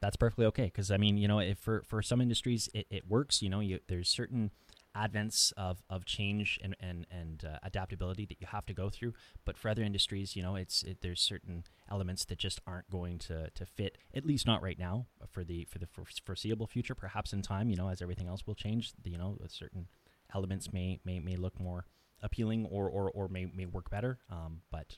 that's 0.01 0.17
perfectly 0.17 0.47
okay 0.47 0.65
because 0.67 0.91
I 0.91 0.97
mean 0.97 1.17
you 1.17 1.29
know 1.29 1.55
for 1.55 1.83
for 1.87 2.03
some 2.03 2.21
industries 2.21 2.69
it, 2.75 2.87
it 2.91 3.09
works 3.09 3.43
you 3.43 3.49
know 3.49 3.61
you, 3.61 3.81
there's 3.89 4.09
certain 4.09 4.51
advents 4.99 5.53
of, 5.57 5.83
of 5.89 6.05
change 6.05 6.59
and 6.63 6.77
and, 6.81 7.07
and 7.11 7.45
uh, 7.45 7.59
adaptability 7.63 8.27
that 8.27 8.41
you 8.41 8.47
have 8.47 8.67
to 8.67 8.75
go 8.75 8.91
through. 8.91 9.15
But 9.45 9.57
for 9.57 9.69
other 9.69 9.83
industries, 9.83 10.37
you 10.37 10.43
know, 10.43 10.57
it's 10.57 10.83
it, 10.83 10.99
there's 11.03 11.21
certain 11.21 11.65
elements 11.91 12.25
that 12.27 12.39
just 12.39 12.61
aren't 12.67 12.91
going 12.91 13.19
to, 13.21 13.51
to 13.51 13.67
fit, 13.67 13.99
at 14.15 14.27
least 14.27 14.47
not 14.47 14.63
right 14.63 14.79
now, 14.79 15.07
for 15.31 15.45
the 15.45 15.67
for 15.71 15.79
the 15.79 15.89
foreseeable 16.25 16.67
future. 16.67 16.95
Perhaps 16.95 17.33
in 17.33 17.43
time, 17.43 17.71
you 17.71 17.77
know, 17.77 17.89
as 17.89 18.03
everything 18.03 18.29
else 18.29 18.47
will 18.47 18.55
change, 18.55 18.93
you 19.05 19.19
know, 19.19 19.39
certain 19.49 19.87
elements 20.35 20.73
may 20.73 21.01
may, 21.05 21.19
may 21.19 21.37
look 21.37 21.61
more 21.61 21.87
appealing 22.23 22.67
or, 22.67 22.89
or, 22.89 23.11
or 23.11 23.29
may, 23.29 23.47
may 23.55 23.67
work 23.67 23.91
better. 23.91 24.19
Um, 24.31 24.61
but 24.71 24.97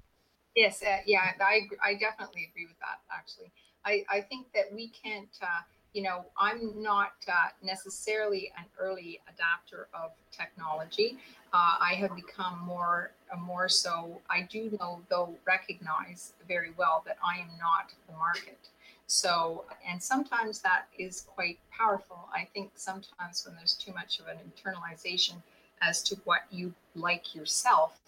yes, 0.56 0.82
uh, 0.82 0.98
yeah, 1.06 1.32
I, 1.40 1.68
I 1.84 1.94
definitely 1.94 2.48
agree 2.50 2.66
with 2.66 2.78
that. 2.80 3.00
Actually, 3.12 3.50
I, 3.84 4.04
I 4.10 4.20
think 4.20 4.52
that 4.54 4.72
we 4.72 4.88
can't. 4.88 5.36
Uh, 5.42 5.62
you 5.92 6.02
know, 6.02 6.24
I'm 6.38 6.80
not 6.80 7.14
uh, 7.26 7.48
necessarily 7.62 8.52
an 8.56 8.64
early 8.78 9.20
adapter 9.28 9.88
of 9.92 10.12
technology. 10.30 11.18
Uh, 11.52 11.78
I 11.80 11.94
have 11.94 12.14
become 12.14 12.60
more, 12.60 13.10
uh, 13.32 13.36
more 13.36 13.68
so. 13.68 14.20
I 14.30 14.42
do 14.42 14.76
know, 14.78 15.00
though, 15.08 15.34
recognize 15.44 16.32
very 16.46 16.70
well 16.76 17.02
that 17.06 17.16
I 17.24 17.40
am 17.40 17.48
not 17.58 17.92
the 18.06 18.16
market. 18.16 18.68
So, 19.08 19.64
and 19.84 20.00
sometimes 20.00 20.60
that 20.60 20.84
is 20.96 21.22
quite 21.22 21.58
powerful. 21.76 22.28
I 22.32 22.46
think 22.54 22.70
sometimes 22.76 23.44
when 23.44 23.56
there's 23.56 23.74
too 23.74 23.92
much 23.92 24.20
of 24.20 24.28
an 24.28 24.36
internalization 24.36 25.42
as 25.82 26.02
to 26.04 26.16
what 26.24 26.42
you 26.50 26.74
like 26.94 27.34
yourself, 27.34 27.98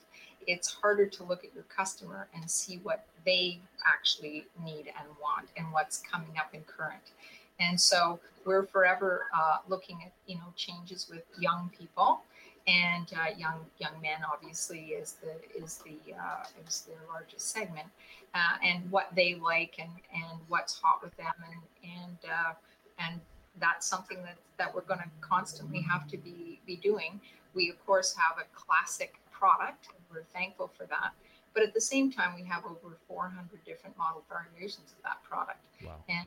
it's 0.46 0.72
harder 0.72 1.06
to 1.06 1.24
look 1.24 1.44
at 1.44 1.54
your 1.54 1.64
customer 1.64 2.28
and 2.34 2.50
see 2.50 2.80
what 2.82 3.06
they 3.24 3.60
actually 3.86 4.46
need 4.64 4.92
and 4.98 5.08
want 5.20 5.48
and 5.56 5.66
what's 5.72 5.98
coming 5.98 6.36
up 6.38 6.54
in 6.54 6.62
current. 6.62 7.12
And 7.60 7.80
so 7.80 8.18
we're 8.44 8.64
forever 8.64 9.26
uh, 9.34 9.58
looking 9.68 10.02
at 10.04 10.12
you 10.26 10.36
know 10.36 10.52
changes 10.56 11.08
with 11.10 11.22
young 11.38 11.70
people 11.78 12.22
and 12.66 13.12
uh, 13.16 13.30
young 13.36 13.60
young 13.78 14.00
men 14.00 14.18
obviously 14.32 14.90
is 14.90 15.16
the 15.22 15.62
is 15.62 15.78
the 15.78 16.14
uh, 16.14 16.44
is 16.66 16.86
the 16.86 17.12
largest 17.12 17.50
segment 17.50 17.86
uh, 18.34 18.56
and 18.64 18.90
what 18.90 19.08
they 19.14 19.34
like 19.34 19.76
and 19.78 19.90
and 20.14 20.38
what's 20.48 20.80
hot 20.80 21.02
with 21.02 21.16
them 21.16 21.32
and 21.44 21.90
and 22.00 22.18
uh, 22.30 22.52
and 22.98 23.20
that's 23.60 23.86
something 23.86 24.22
that 24.22 24.36
that 24.58 24.74
we're 24.74 24.82
going 24.82 25.00
to 25.00 25.10
constantly 25.20 25.80
have 25.80 26.06
to 26.08 26.16
be 26.16 26.60
be 26.66 26.76
doing 26.76 27.20
we 27.54 27.70
of 27.70 27.86
course 27.86 28.14
have 28.16 28.38
a 28.38 28.46
classic 28.54 29.14
product 29.30 29.88
and 29.88 29.98
we're 30.10 30.24
thankful 30.32 30.70
for 30.76 30.84
that 30.86 31.12
but 31.54 31.62
at 31.62 31.74
the 31.74 31.80
same 31.80 32.10
time 32.10 32.34
we 32.34 32.44
have 32.44 32.64
over 32.64 32.96
400 33.08 33.64
different 33.64 33.96
model 33.98 34.22
variations 34.28 34.92
of 34.96 35.02
that 35.02 35.22
product 35.24 35.60
wow. 35.84 35.96
and 36.08 36.26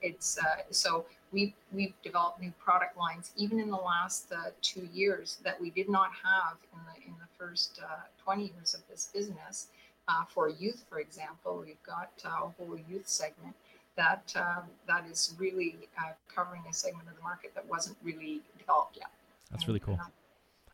it's 0.00 0.38
uh, 0.38 0.62
so 0.70 1.04
we 1.32 1.54
we've 1.72 1.94
developed 2.02 2.40
new 2.40 2.52
product 2.58 2.96
lines 2.96 3.32
even 3.36 3.58
in 3.58 3.70
the 3.70 3.76
last 3.76 4.32
uh, 4.32 4.50
two 4.60 4.88
years 4.92 5.38
that 5.44 5.60
we 5.60 5.70
did 5.70 5.88
not 5.88 6.10
have 6.22 6.56
in 6.72 6.78
the 6.86 7.06
in 7.06 7.14
the 7.18 7.26
first 7.38 7.80
uh, 7.82 8.02
20 8.22 8.52
years 8.56 8.74
of 8.74 8.80
this 8.88 9.10
business. 9.12 9.68
Uh, 10.08 10.24
for 10.28 10.48
youth, 10.48 10.84
for 10.90 10.98
example, 10.98 11.62
we've 11.64 11.82
got 11.86 12.10
uh, 12.24 12.46
a 12.46 12.48
whole 12.58 12.76
youth 12.88 13.08
segment 13.08 13.54
that 13.96 14.32
um, 14.36 14.64
that 14.86 15.06
is 15.10 15.34
really 15.38 15.76
uh, 15.98 16.12
covering 16.34 16.62
a 16.68 16.72
segment 16.72 17.08
of 17.08 17.16
the 17.16 17.22
market 17.22 17.52
that 17.54 17.68
wasn't 17.68 17.96
really 18.02 18.40
developed 18.58 18.96
yet. 18.96 19.10
That's 19.50 19.64
and, 19.64 19.68
really 19.68 19.80
cool. 19.80 19.98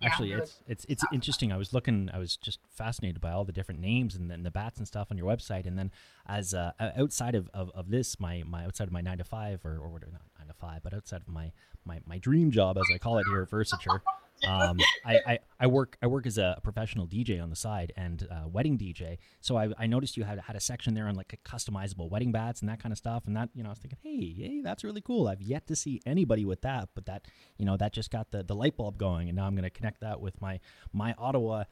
Actually, 0.01 0.31
yeah, 0.31 0.39
it's 0.39 0.57
it's 0.69 0.87
it's 0.89 1.05
interesting. 1.13 1.53
I 1.53 1.57
was 1.57 1.73
looking, 1.73 2.09
I 2.15 2.19
was 2.19 2.37
just 2.37 2.61
fascinated 2.71 3.21
by 3.21 3.33
all 3.33 3.45
the 3.45 3.53
different 3.53 3.81
names 3.81 4.15
and, 4.15 4.31
and 4.31 4.47
the 4.47 4.51
bats 4.51 4.79
and 4.79 4.87
stuff 4.87 5.09
on 5.11 5.19
your 5.19 5.27
website. 5.27 5.67
And 5.67 5.77
then, 5.77 5.91
as 6.27 6.55
uh, 6.55 6.71
outside 6.97 7.35
of, 7.35 7.51
of, 7.53 7.73
of, 7.75 7.91
this, 7.91 8.21
my, 8.21 8.45
my 8.47 8.65
outside 8.65 8.87
of 8.87 8.93
my 8.93 9.01
nine 9.01 9.19
to 9.19 9.25
five 9.25 9.65
or 9.65 9.77
or 9.79 9.99
not 10.13 10.23
nine 10.39 10.47
to 10.47 10.55
five, 10.55 10.85
but 10.85 10.95
outside 10.95 11.23
of 11.23 11.29
my 11.29 11.51
my, 11.85 11.99
my 12.07 12.19
dream 12.19 12.53
job, 12.53 12.79
as 12.79 12.85
I 12.95 12.99
call 12.99 13.19
it 13.19 13.27
here 13.29 13.43
at 13.43 13.51
Versature, 13.51 14.01
um, 14.47 14.79
I, 15.05 15.21
I, 15.27 15.39
I, 15.61 15.67
work 15.67 15.97
I 16.03 16.07
work 16.07 16.27
as 16.27 16.39
a 16.39 16.59
professional 16.63 17.07
DJ 17.07 17.43
on 17.43 17.51
the 17.51 17.57
side 17.57 17.93
and 17.97 18.27
uh, 18.31 18.49
wedding 18.49 18.79
DJ. 18.79 19.19
So 19.41 19.57
I, 19.57 19.69
I 19.79 19.87
noticed 19.87 20.17
you 20.17 20.25
had 20.25 20.39
had 20.39 20.57
a 20.57 20.61
section 20.61 20.95
there 20.95 21.09
on 21.09 21.15
like 21.15 21.39
customizable 21.45 22.11
wedding 22.11 22.33
bats 22.33 22.61
and 22.61 22.69
that 22.69 22.81
kind 22.81 22.93
of 22.93 22.99
stuff. 22.99 23.25
And 23.27 23.37
that 23.37 23.51
you 23.55 23.63
know 23.63 23.71
I 23.71 23.73
was 23.73 23.79
thinking, 23.79 23.99
hey, 24.03 24.35
hey, 24.37 24.61
that's 24.63 24.85
really 24.85 25.01
cool. 25.01 25.29
I've 25.29 25.43
yet 25.43 25.67
to 25.69 25.77
see 25.77 26.01
anybody 26.07 26.45
with 26.45 26.63
that, 26.63 26.91
but 26.95 27.07
that 27.07 27.27
you 27.57 27.65
know 27.65 27.77
that 27.77 27.93
just 27.93 28.11
got 28.11 28.31
the, 28.31 28.43
the 28.43 28.55
light 28.55 28.77
bulb 28.77 28.99
going. 28.99 29.29
And 29.29 29.37
now 29.37 29.47
I'm 29.47 29.55
going 29.55 29.65
to 29.65 29.71
connect 29.71 30.01
that 30.01 30.21
with 30.21 30.41
my 30.41 30.61
my 30.93 31.15
Ottawa 31.19 31.65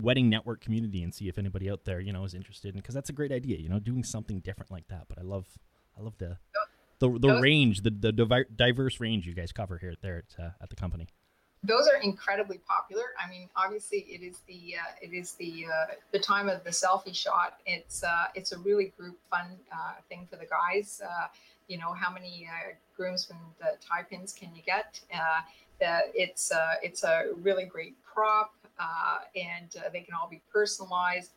wedding 0.00 0.30
network 0.30 0.60
community 0.60 1.02
and 1.02 1.12
see 1.12 1.28
if 1.28 1.36
anybody 1.36 1.68
out 1.70 1.84
there 1.84 2.00
you 2.00 2.12
know 2.12 2.24
is 2.24 2.34
interested. 2.34 2.74
Because 2.74 2.94
that's 2.94 3.10
a 3.10 3.14
great 3.14 3.32
idea. 3.32 3.58
You 3.58 3.68
know, 3.68 3.80
doing 3.80 4.04
something 4.04 4.40
different 4.40 4.70
like 4.70 4.88
that. 4.88 5.06
But 5.08 5.18
I 5.18 5.22
love 5.22 5.46
I 5.98 6.02
love 6.02 6.18
the 6.18 6.38
the 7.00 7.18
the 7.18 7.40
range, 7.40 7.82
the 7.82 7.90
the 7.90 8.44
diverse 8.54 9.00
range 9.00 9.26
you 9.26 9.34
guys 9.34 9.52
cover 9.52 9.78
here 9.78 9.94
there 10.02 10.18
at, 10.18 10.44
uh, 10.44 10.50
at 10.60 10.70
the 10.70 10.76
company. 10.76 11.08
Those 11.62 11.88
are 11.88 12.00
incredibly 12.00 12.58
popular. 12.58 13.02
I 13.22 13.28
mean, 13.28 13.50
obviously, 13.54 13.98
it 14.08 14.22
is 14.22 14.38
the 14.46 14.76
uh, 14.78 14.92
it 15.02 15.12
is 15.12 15.32
the 15.32 15.66
uh, 15.66 15.94
the 16.10 16.18
time 16.18 16.48
of 16.48 16.64
the 16.64 16.70
selfie 16.70 17.14
shot. 17.14 17.60
It's 17.66 18.02
uh, 18.02 18.28
it's 18.34 18.52
a 18.52 18.58
really 18.58 18.94
group 18.96 19.18
fun 19.30 19.58
uh, 19.70 19.92
thing 20.08 20.26
for 20.30 20.36
the 20.36 20.46
guys. 20.46 21.02
Uh, 21.04 21.26
you 21.68 21.76
know, 21.76 21.92
how 21.92 22.10
many 22.10 22.48
groomsmen 22.96 23.38
the 23.58 23.76
tie 23.86 24.02
pins 24.02 24.32
can 24.32 24.54
you 24.54 24.62
get? 24.62 25.00
that 25.80 26.12
it's 26.14 26.52
it's 26.82 27.04
a 27.04 27.24
really 27.42 27.64
great 27.64 27.94
prop, 28.04 28.52
and 29.36 29.70
they 29.92 30.00
can 30.00 30.14
all 30.14 30.28
be 30.28 30.40
personalized 30.52 31.32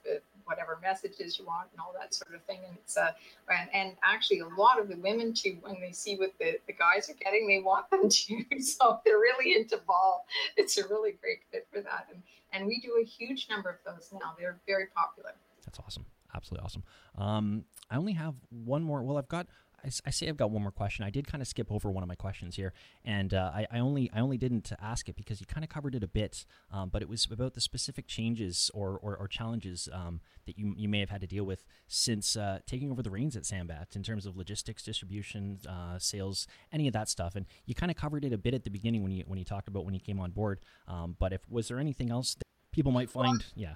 whatever 0.45 0.79
messages 0.82 1.38
you 1.38 1.45
want 1.45 1.69
and 1.71 1.79
all 1.79 1.93
that 1.99 2.13
sort 2.13 2.36
of 2.36 2.41
thing. 2.43 2.60
And 2.67 2.77
it's 2.77 2.97
uh, 2.97 3.12
and, 3.49 3.69
and 3.73 3.95
actually 4.03 4.39
a 4.39 4.47
lot 4.47 4.79
of 4.79 4.88
the 4.88 4.97
women 4.97 5.34
too, 5.34 5.58
when 5.62 5.79
they 5.82 5.91
see 5.91 6.15
what 6.15 6.32
the, 6.39 6.60
the 6.67 6.73
guys 6.73 7.10
are 7.10 7.15
getting, 7.15 7.47
they 7.47 7.60
want 7.60 7.89
them 7.89 8.10
too. 8.10 8.43
So 8.60 8.99
they're 9.06 9.19
really 9.19 9.56
into 9.56 9.77
ball. 9.86 10.25
It's 10.58 10.77
a 10.77 10.88
really 10.88 11.12
great 11.21 11.39
fit 11.51 11.67
for 11.71 11.82
that. 11.82 12.08
And 12.12 12.21
and 12.51 12.67
we 12.67 12.79
do 12.79 12.97
a 13.01 13.03
huge 13.03 13.47
number 13.49 13.69
of 13.69 13.77
those 13.86 14.10
now. 14.13 14.34
They're 14.38 14.60
very 14.67 14.88
popular. 14.95 15.32
That's 15.65 15.79
awesome. 15.79 16.06
Absolutely 16.36 16.65
awesome. 16.65 16.84
Um, 17.17 17.65
I 17.89 17.97
only 17.97 18.13
have 18.13 18.36
one 18.49 18.84
more. 18.84 19.03
Well, 19.03 19.17
I've 19.17 19.27
got 19.27 19.47
I, 19.84 19.89
I, 20.06 20.10
say 20.12 20.28
I've 20.28 20.38
got 20.38 20.52
one 20.52 20.62
more 20.62 20.72
question. 20.72 21.04
I 21.04 21.10
did 21.10 21.28
kind 21.28 21.41
of 21.41 21.48
skip 21.48 21.72
over 21.72 21.91
one 21.91 22.04
of 22.04 22.10
my 22.10 22.15
questions 22.15 22.56
here, 22.56 22.74
and 23.04 23.34
uh, 23.34 23.52
I, 23.54 23.67
I, 23.72 23.80
only 23.80 24.10
I 24.13 24.19
only 24.19 24.38
didn't 24.38 24.72
ask 24.82 25.10
it 25.10 25.15
because 25.15 25.39
you 25.41 25.48
kind 25.48 25.63
of 25.63 25.69
covered 25.69 25.96
it 25.96 26.04
a 26.04 26.08
bit, 26.08 26.46
um, 26.72 26.89
but 26.89 27.02
it 27.02 27.10
was 27.10 27.28
about 27.30 27.54
the 27.54 27.62
specific 27.62 28.08
changes 28.08 28.72
or, 28.74 28.98
or, 29.02 29.15
or 29.15 29.28
challenges 29.28 29.89
um, 29.91 30.22
that 30.46 30.58
you 30.58 30.74
you 30.78 30.88
may 30.88 31.00
have 31.00 31.10
had 31.10 31.22
to 31.22 31.28
deal 31.28 31.43
with 31.43 31.65
since 31.88 32.36
uh, 32.36 32.60
taking 32.65 32.91
over 32.91 33.02
the 33.02 33.12
reins 33.12 33.36
at 33.36 33.43
Sambat 33.43 33.96
in 33.96 34.04
terms 34.04 34.26
of 34.26 34.38
logistics, 34.38 34.84
distribution, 34.84 35.60
uh, 35.67 36.00
sales, 36.00 36.48
any 36.72 36.88
of 36.88 36.93
that 36.93 37.10
stuff. 37.10 37.36
And 37.36 37.46
you 37.65 37.76
kind 37.76 37.91
of 37.91 37.98
covered 37.98 38.26
it 38.26 38.34
a 38.34 38.38
bit 38.38 38.54
at 38.54 38.63
the 38.63 38.69
beginning 38.69 39.04
when 39.04 39.12
you 39.12 39.24
when 39.28 39.39
you 39.39 39.46
talked 39.46 39.67
about 39.67 39.86
when 39.86 39.93
you 39.93 40.00
came 40.00 40.19
on 40.19 40.32
board. 40.32 40.60
Um, 40.88 41.15
but 41.19 41.34
if 41.34 41.41
was 41.50 41.67
there 41.67 41.80
anything 41.80 42.10
else 42.10 42.36
that 42.36 42.43
people 42.72 42.91
might 42.91 43.10
find? 43.10 43.43
Yeah 43.56 43.74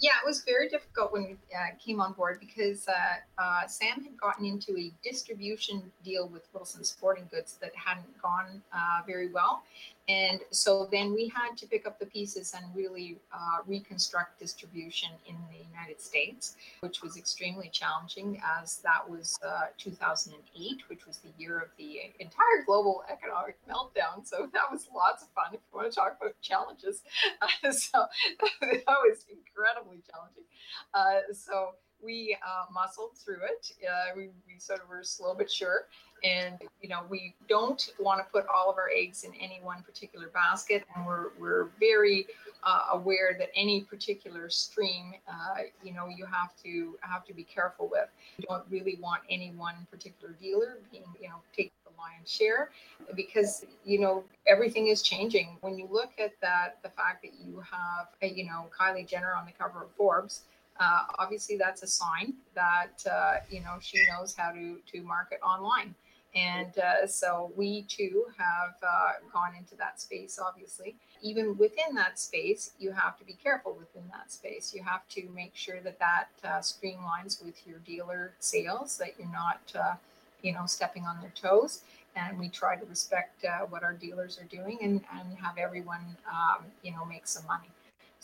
yeah, 0.00 0.12
it 0.22 0.26
was 0.26 0.42
very 0.42 0.68
difficult 0.68 1.12
when 1.12 1.24
we 1.24 1.32
uh, 1.54 1.74
came 1.84 2.00
on 2.00 2.12
board 2.12 2.38
because 2.40 2.88
uh, 2.88 2.92
uh, 3.38 3.66
Sam 3.66 4.02
had 4.02 4.18
gotten 4.18 4.46
into 4.46 4.76
a 4.78 4.92
distribution 5.02 5.82
deal 6.02 6.28
with 6.28 6.48
Wilson 6.52 6.84
Sporting 6.84 7.28
Goods 7.30 7.58
that 7.60 7.72
hadn't 7.74 8.20
gone 8.20 8.62
uh, 8.72 9.02
very 9.06 9.30
well. 9.30 9.62
And 10.08 10.40
so 10.50 10.86
then 10.90 11.14
we 11.14 11.28
had 11.28 11.56
to 11.56 11.66
pick 11.66 11.86
up 11.86 11.98
the 11.98 12.04
pieces 12.04 12.54
and 12.54 12.64
really 12.74 13.18
uh, 13.32 13.62
reconstruct 13.66 14.38
distribution 14.38 15.08
in 15.26 15.36
the 15.50 15.64
United 15.64 16.00
States, 16.00 16.56
which 16.80 17.02
was 17.02 17.16
extremely 17.16 17.70
challenging 17.72 18.40
as 18.60 18.78
that 18.78 19.08
was 19.08 19.38
uh, 19.46 19.66
2008, 19.78 20.82
which 20.88 21.06
was 21.06 21.18
the 21.18 21.30
year 21.38 21.58
of 21.58 21.68
the 21.78 22.00
entire 22.20 22.64
global 22.66 23.02
economic 23.10 23.56
meltdown. 23.66 24.26
So 24.26 24.48
that 24.52 24.70
was 24.70 24.88
lots 24.94 25.22
of 25.22 25.30
fun 25.30 25.54
if 25.54 25.60
you 25.72 25.78
want 25.78 25.90
to 25.90 25.94
talk 25.94 26.18
about 26.20 26.34
challenges. 26.42 27.02
Uh, 27.40 27.70
so 27.72 28.04
that 28.60 28.84
was 28.86 29.24
incredibly 29.30 30.02
challenging. 30.10 30.44
Uh, 30.92 31.32
so 31.32 31.70
we 32.04 32.36
uh, 32.46 32.66
muscled 32.72 33.16
through 33.16 33.42
it. 33.44 33.72
Uh, 33.84 34.12
we, 34.16 34.28
we 34.46 34.58
sort 34.58 34.80
of 34.82 34.88
were 34.88 35.02
slow 35.02 35.34
but 35.34 35.50
sure. 35.50 35.86
And, 36.22 36.56
you 36.80 36.88
know, 36.88 37.00
we 37.10 37.34
don't 37.48 37.90
want 37.98 38.18
to 38.18 38.24
put 38.32 38.46
all 38.48 38.70
of 38.70 38.78
our 38.78 38.88
eggs 38.96 39.24
in 39.24 39.32
any 39.34 39.60
one 39.62 39.82
particular 39.82 40.28
basket. 40.28 40.84
And 40.96 41.04
we're, 41.04 41.26
we're 41.38 41.68
very 41.78 42.26
uh, 42.62 42.84
aware 42.92 43.36
that 43.38 43.50
any 43.54 43.82
particular 43.82 44.48
stream, 44.48 45.12
uh, 45.28 45.62
you 45.82 45.92
know, 45.92 46.08
you 46.08 46.24
have 46.24 46.56
to 46.62 46.96
have 47.00 47.26
to 47.26 47.34
be 47.34 47.42
careful 47.42 47.90
with. 47.92 48.08
You 48.38 48.46
don't 48.48 48.64
really 48.70 48.96
want 49.02 49.20
any 49.28 49.50
one 49.50 49.86
particular 49.90 50.34
dealer 50.40 50.78
being, 50.90 51.04
you 51.20 51.28
know, 51.28 51.42
taking 51.54 51.72
the 51.84 51.90
lion's 51.98 52.30
share 52.30 52.70
because, 53.14 53.66
you 53.84 54.00
know, 54.00 54.24
everything 54.46 54.86
is 54.88 55.02
changing. 55.02 55.58
When 55.60 55.76
you 55.76 55.86
look 55.90 56.12
at 56.18 56.32
that, 56.40 56.78
the 56.82 56.88
fact 56.88 57.22
that 57.22 57.32
you 57.44 57.62
have, 57.70 58.34
you 58.34 58.46
know, 58.46 58.70
Kylie 58.78 59.06
Jenner 59.06 59.34
on 59.34 59.44
the 59.44 59.52
cover 59.52 59.82
of 59.82 59.90
Forbes, 59.90 60.44
uh, 60.80 61.04
obviously 61.18 61.56
that's 61.56 61.82
a 61.82 61.86
sign 61.86 62.34
that 62.54 63.02
uh, 63.10 63.36
you 63.50 63.60
know 63.60 63.76
she 63.80 63.98
knows 64.10 64.34
how 64.36 64.50
to 64.50 64.78
to 64.92 65.02
market 65.02 65.38
online. 65.42 65.94
And 66.36 66.76
uh, 66.78 67.06
so 67.06 67.52
we 67.56 67.82
too 67.82 68.24
have 68.36 68.74
uh, 68.82 69.12
gone 69.32 69.52
into 69.56 69.76
that 69.76 70.00
space 70.00 70.38
obviously. 70.44 70.96
Even 71.22 71.56
within 71.56 71.94
that 71.94 72.18
space 72.18 72.72
you 72.78 72.90
have 72.90 73.16
to 73.18 73.24
be 73.24 73.34
careful 73.34 73.76
within 73.78 74.02
that 74.10 74.32
space. 74.32 74.74
You 74.74 74.82
have 74.82 75.08
to 75.10 75.28
make 75.34 75.54
sure 75.54 75.80
that 75.80 75.98
that 76.00 76.28
uh, 76.42 76.58
streamlines 76.58 77.44
with 77.44 77.54
your 77.66 77.78
dealer 77.78 78.32
sales 78.40 78.98
that 78.98 79.12
you're 79.18 79.32
not 79.32 79.60
uh, 79.78 79.94
you 80.42 80.52
know 80.52 80.66
stepping 80.66 81.04
on 81.04 81.20
their 81.20 81.32
toes. 81.40 81.82
And 82.16 82.38
we 82.38 82.48
try 82.48 82.76
to 82.76 82.86
respect 82.86 83.44
what 83.70 83.82
our 83.82 83.92
dealers 83.92 84.38
are 84.38 84.44
doing 84.44 84.78
and, 84.82 85.00
and 85.18 85.36
have 85.38 85.58
everyone 85.58 86.16
um, 86.30 86.64
you 86.82 86.90
know 86.90 87.04
make 87.04 87.26
some 87.26 87.46
money 87.46 87.70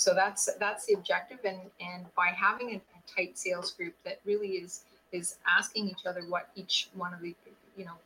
so 0.01 0.15
that's 0.15 0.49
that's 0.59 0.87
the 0.87 0.95
objective, 0.95 1.39
and 1.45 1.61
and 1.81 2.07
by 2.17 2.29
having 2.29 2.71
a, 2.71 2.77
a 2.77 3.01
tight 3.15 3.39
sales 3.39 3.73
group 3.73 3.95
that 4.05 4.21
really 4.25 4.53
is 4.53 4.85
is 5.13 5.37
asking 5.59 5.89
each 5.89 6.07
other 6.07 6.23
what 6.29 6.49
each 6.55 6.89
one 6.95 7.13
of 7.13 7.21
the 7.21 7.35
you 7.77 7.85
know 7.85 7.99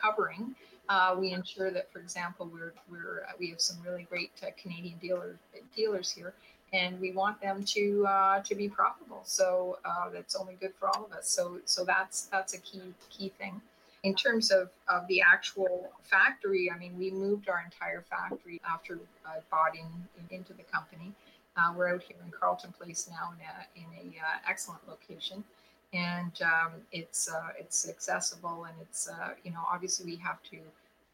covering, 0.00 0.54
uh, 0.88 1.16
we 1.18 1.32
ensure 1.32 1.70
that, 1.70 1.92
for 1.92 1.98
example, 1.98 2.48
we're 2.52 2.72
we're 2.90 3.24
uh, 3.28 3.32
we 3.38 3.50
have 3.50 3.60
some 3.60 3.76
really 3.84 4.06
great 4.08 4.30
uh, 4.42 4.46
Canadian 4.60 4.98
dealer 4.98 5.36
dealers 5.74 6.10
here, 6.10 6.34
and 6.72 7.00
we 7.00 7.12
want 7.12 7.40
them 7.40 7.64
to 7.64 8.06
uh, 8.06 8.40
to 8.42 8.54
be 8.54 8.68
profitable. 8.68 9.22
So 9.24 9.78
uh, 9.84 10.10
that's 10.10 10.36
only 10.36 10.54
good 10.60 10.72
for 10.78 10.88
all 10.88 11.04
of 11.06 11.12
us. 11.12 11.28
So 11.28 11.58
so 11.64 11.84
that's 11.84 12.26
that's 12.26 12.54
a 12.54 12.58
key 12.58 12.82
key 13.10 13.32
thing. 13.38 13.60
In 14.04 14.16
terms 14.16 14.50
of, 14.50 14.68
of 14.88 15.06
the 15.06 15.22
actual 15.22 15.88
factory, 16.02 16.68
I 16.74 16.76
mean, 16.76 16.98
we 16.98 17.12
moved 17.12 17.48
our 17.48 17.62
entire 17.64 18.02
factory 18.10 18.60
after 18.68 18.98
I 19.24 19.38
bought 19.48 19.76
in, 19.76 19.86
in 20.18 20.38
into 20.38 20.52
the 20.54 20.64
company. 20.64 21.12
Uh, 21.56 21.72
we're 21.76 21.94
out 21.94 22.02
here 22.02 22.16
in 22.24 22.30
Carleton 22.30 22.72
Place 22.72 23.08
now 23.10 23.32
in 23.34 23.84
a, 23.84 23.84
in 23.84 24.12
a 24.14 24.18
uh, 24.18 24.38
excellent 24.48 24.80
location, 24.88 25.44
and 25.92 26.32
um, 26.42 26.72
it's 26.92 27.30
uh, 27.30 27.48
it's 27.58 27.88
accessible 27.88 28.64
and 28.64 28.74
it's 28.80 29.08
uh, 29.08 29.30
you 29.44 29.50
know 29.50 29.60
obviously 29.70 30.06
we 30.06 30.16
have 30.16 30.42
to 30.44 30.58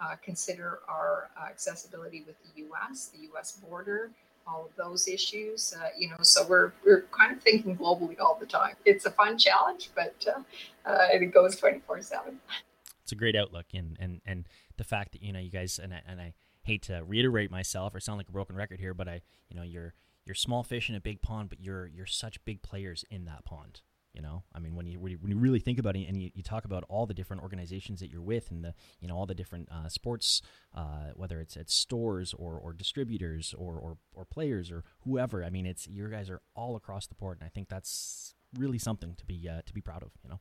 uh, 0.00 0.14
consider 0.22 0.78
our 0.88 1.28
uh, 1.36 1.46
accessibility 1.46 2.22
with 2.24 2.36
the 2.44 2.62
U.S., 2.62 3.10
the 3.12 3.22
U.S. 3.24 3.58
border, 3.68 4.10
all 4.46 4.66
of 4.66 4.76
those 4.76 5.08
issues. 5.08 5.74
you 5.98 6.08
know, 6.08 6.16
so 6.22 6.46
we're 6.46 6.72
we're 6.84 7.06
kind 7.10 7.36
of 7.36 7.42
thinking 7.42 7.76
globally 7.76 8.20
all 8.20 8.36
the 8.38 8.46
time. 8.46 8.76
It's 8.84 9.06
a 9.06 9.10
fun 9.10 9.38
challenge, 9.38 9.90
but 9.96 10.24
it 10.86 11.34
goes 11.34 11.56
twenty 11.56 11.80
four 11.80 12.00
seven. 12.00 12.38
It's 13.02 13.10
a 13.10 13.16
great 13.16 13.34
outlook, 13.34 13.66
and 13.74 13.96
and 13.98 14.20
and 14.24 14.46
the 14.76 14.84
fact 14.84 15.12
that 15.12 15.22
you 15.22 15.32
know 15.32 15.40
you 15.40 15.50
guys 15.50 15.80
and 15.82 15.92
I, 15.92 16.02
and 16.06 16.20
I 16.20 16.34
hate 16.62 16.82
to 16.82 17.02
reiterate 17.04 17.50
myself 17.50 17.92
or 17.92 17.98
sound 17.98 18.18
like 18.18 18.28
a 18.28 18.32
broken 18.32 18.54
record 18.54 18.78
here, 18.78 18.94
but 18.94 19.08
I 19.08 19.22
you 19.48 19.56
know 19.56 19.64
you're 19.64 19.94
you're 20.28 20.34
small 20.34 20.62
fish 20.62 20.90
in 20.90 20.94
a 20.94 21.00
big 21.00 21.22
pond, 21.22 21.48
but 21.48 21.58
you're 21.58 21.86
you're 21.86 22.06
such 22.06 22.44
big 22.44 22.62
players 22.62 23.04
in 23.10 23.24
that 23.24 23.46
pond. 23.46 23.80
You 24.12 24.22
know, 24.22 24.42
I 24.54 24.58
mean, 24.58 24.74
when 24.74 24.86
you 24.86 24.98
when 24.98 25.30
you 25.30 25.38
really 25.38 25.58
think 25.58 25.78
about 25.78 25.96
it, 25.96 26.06
and 26.06 26.20
you, 26.20 26.30
you 26.34 26.42
talk 26.42 26.64
about 26.64 26.84
all 26.88 27.06
the 27.06 27.14
different 27.14 27.42
organizations 27.42 28.00
that 28.00 28.10
you're 28.10 28.20
with, 28.20 28.50
and 28.50 28.62
the 28.62 28.74
you 29.00 29.08
know 29.08 29.16
all 29.16 29.26
the 29.26 29.34
different 29.34 29.68
uh, 29.70 29.88
sports, 29.88 30.42
uh, 30.74 31.12
whether 31.14 31.40
it's 31.40 31.56
at 31.56 31.70
stores 31.70 32.34
or, 32.34 32.58
or 32.58 32.72
distributors 32.72 33.54
or, 33.56 33.78
or 33.78 33.96
or 34.12 34.24
players 34.26 34.70
or 34.70 34.84
whoever. 35.00 35.44
I 35.44 35.50
mean, 35.50 35.66
it's 35.66 35.88
your 35.88 36.08
guys 36.08 36.28
are 36.28 36.42
all 36.54 36.76
across 36.76 37.06
the 37.06 37.14
board, 37.14 37.38
and 37.40 37.46
I 37.46 37.48
think 37.48 37.68
that's 37.68 38.34
really 38.56 38.78
something 38.78 39.14
to 39.14 39.24
be 39.24 39.48
uh, 39.48 39.62
to 39.64 39.72
be 39.72 39.80
proud 39.80 40.02
of. 40.02 40.10
You 40.22 40.30
know. 40.30 40.40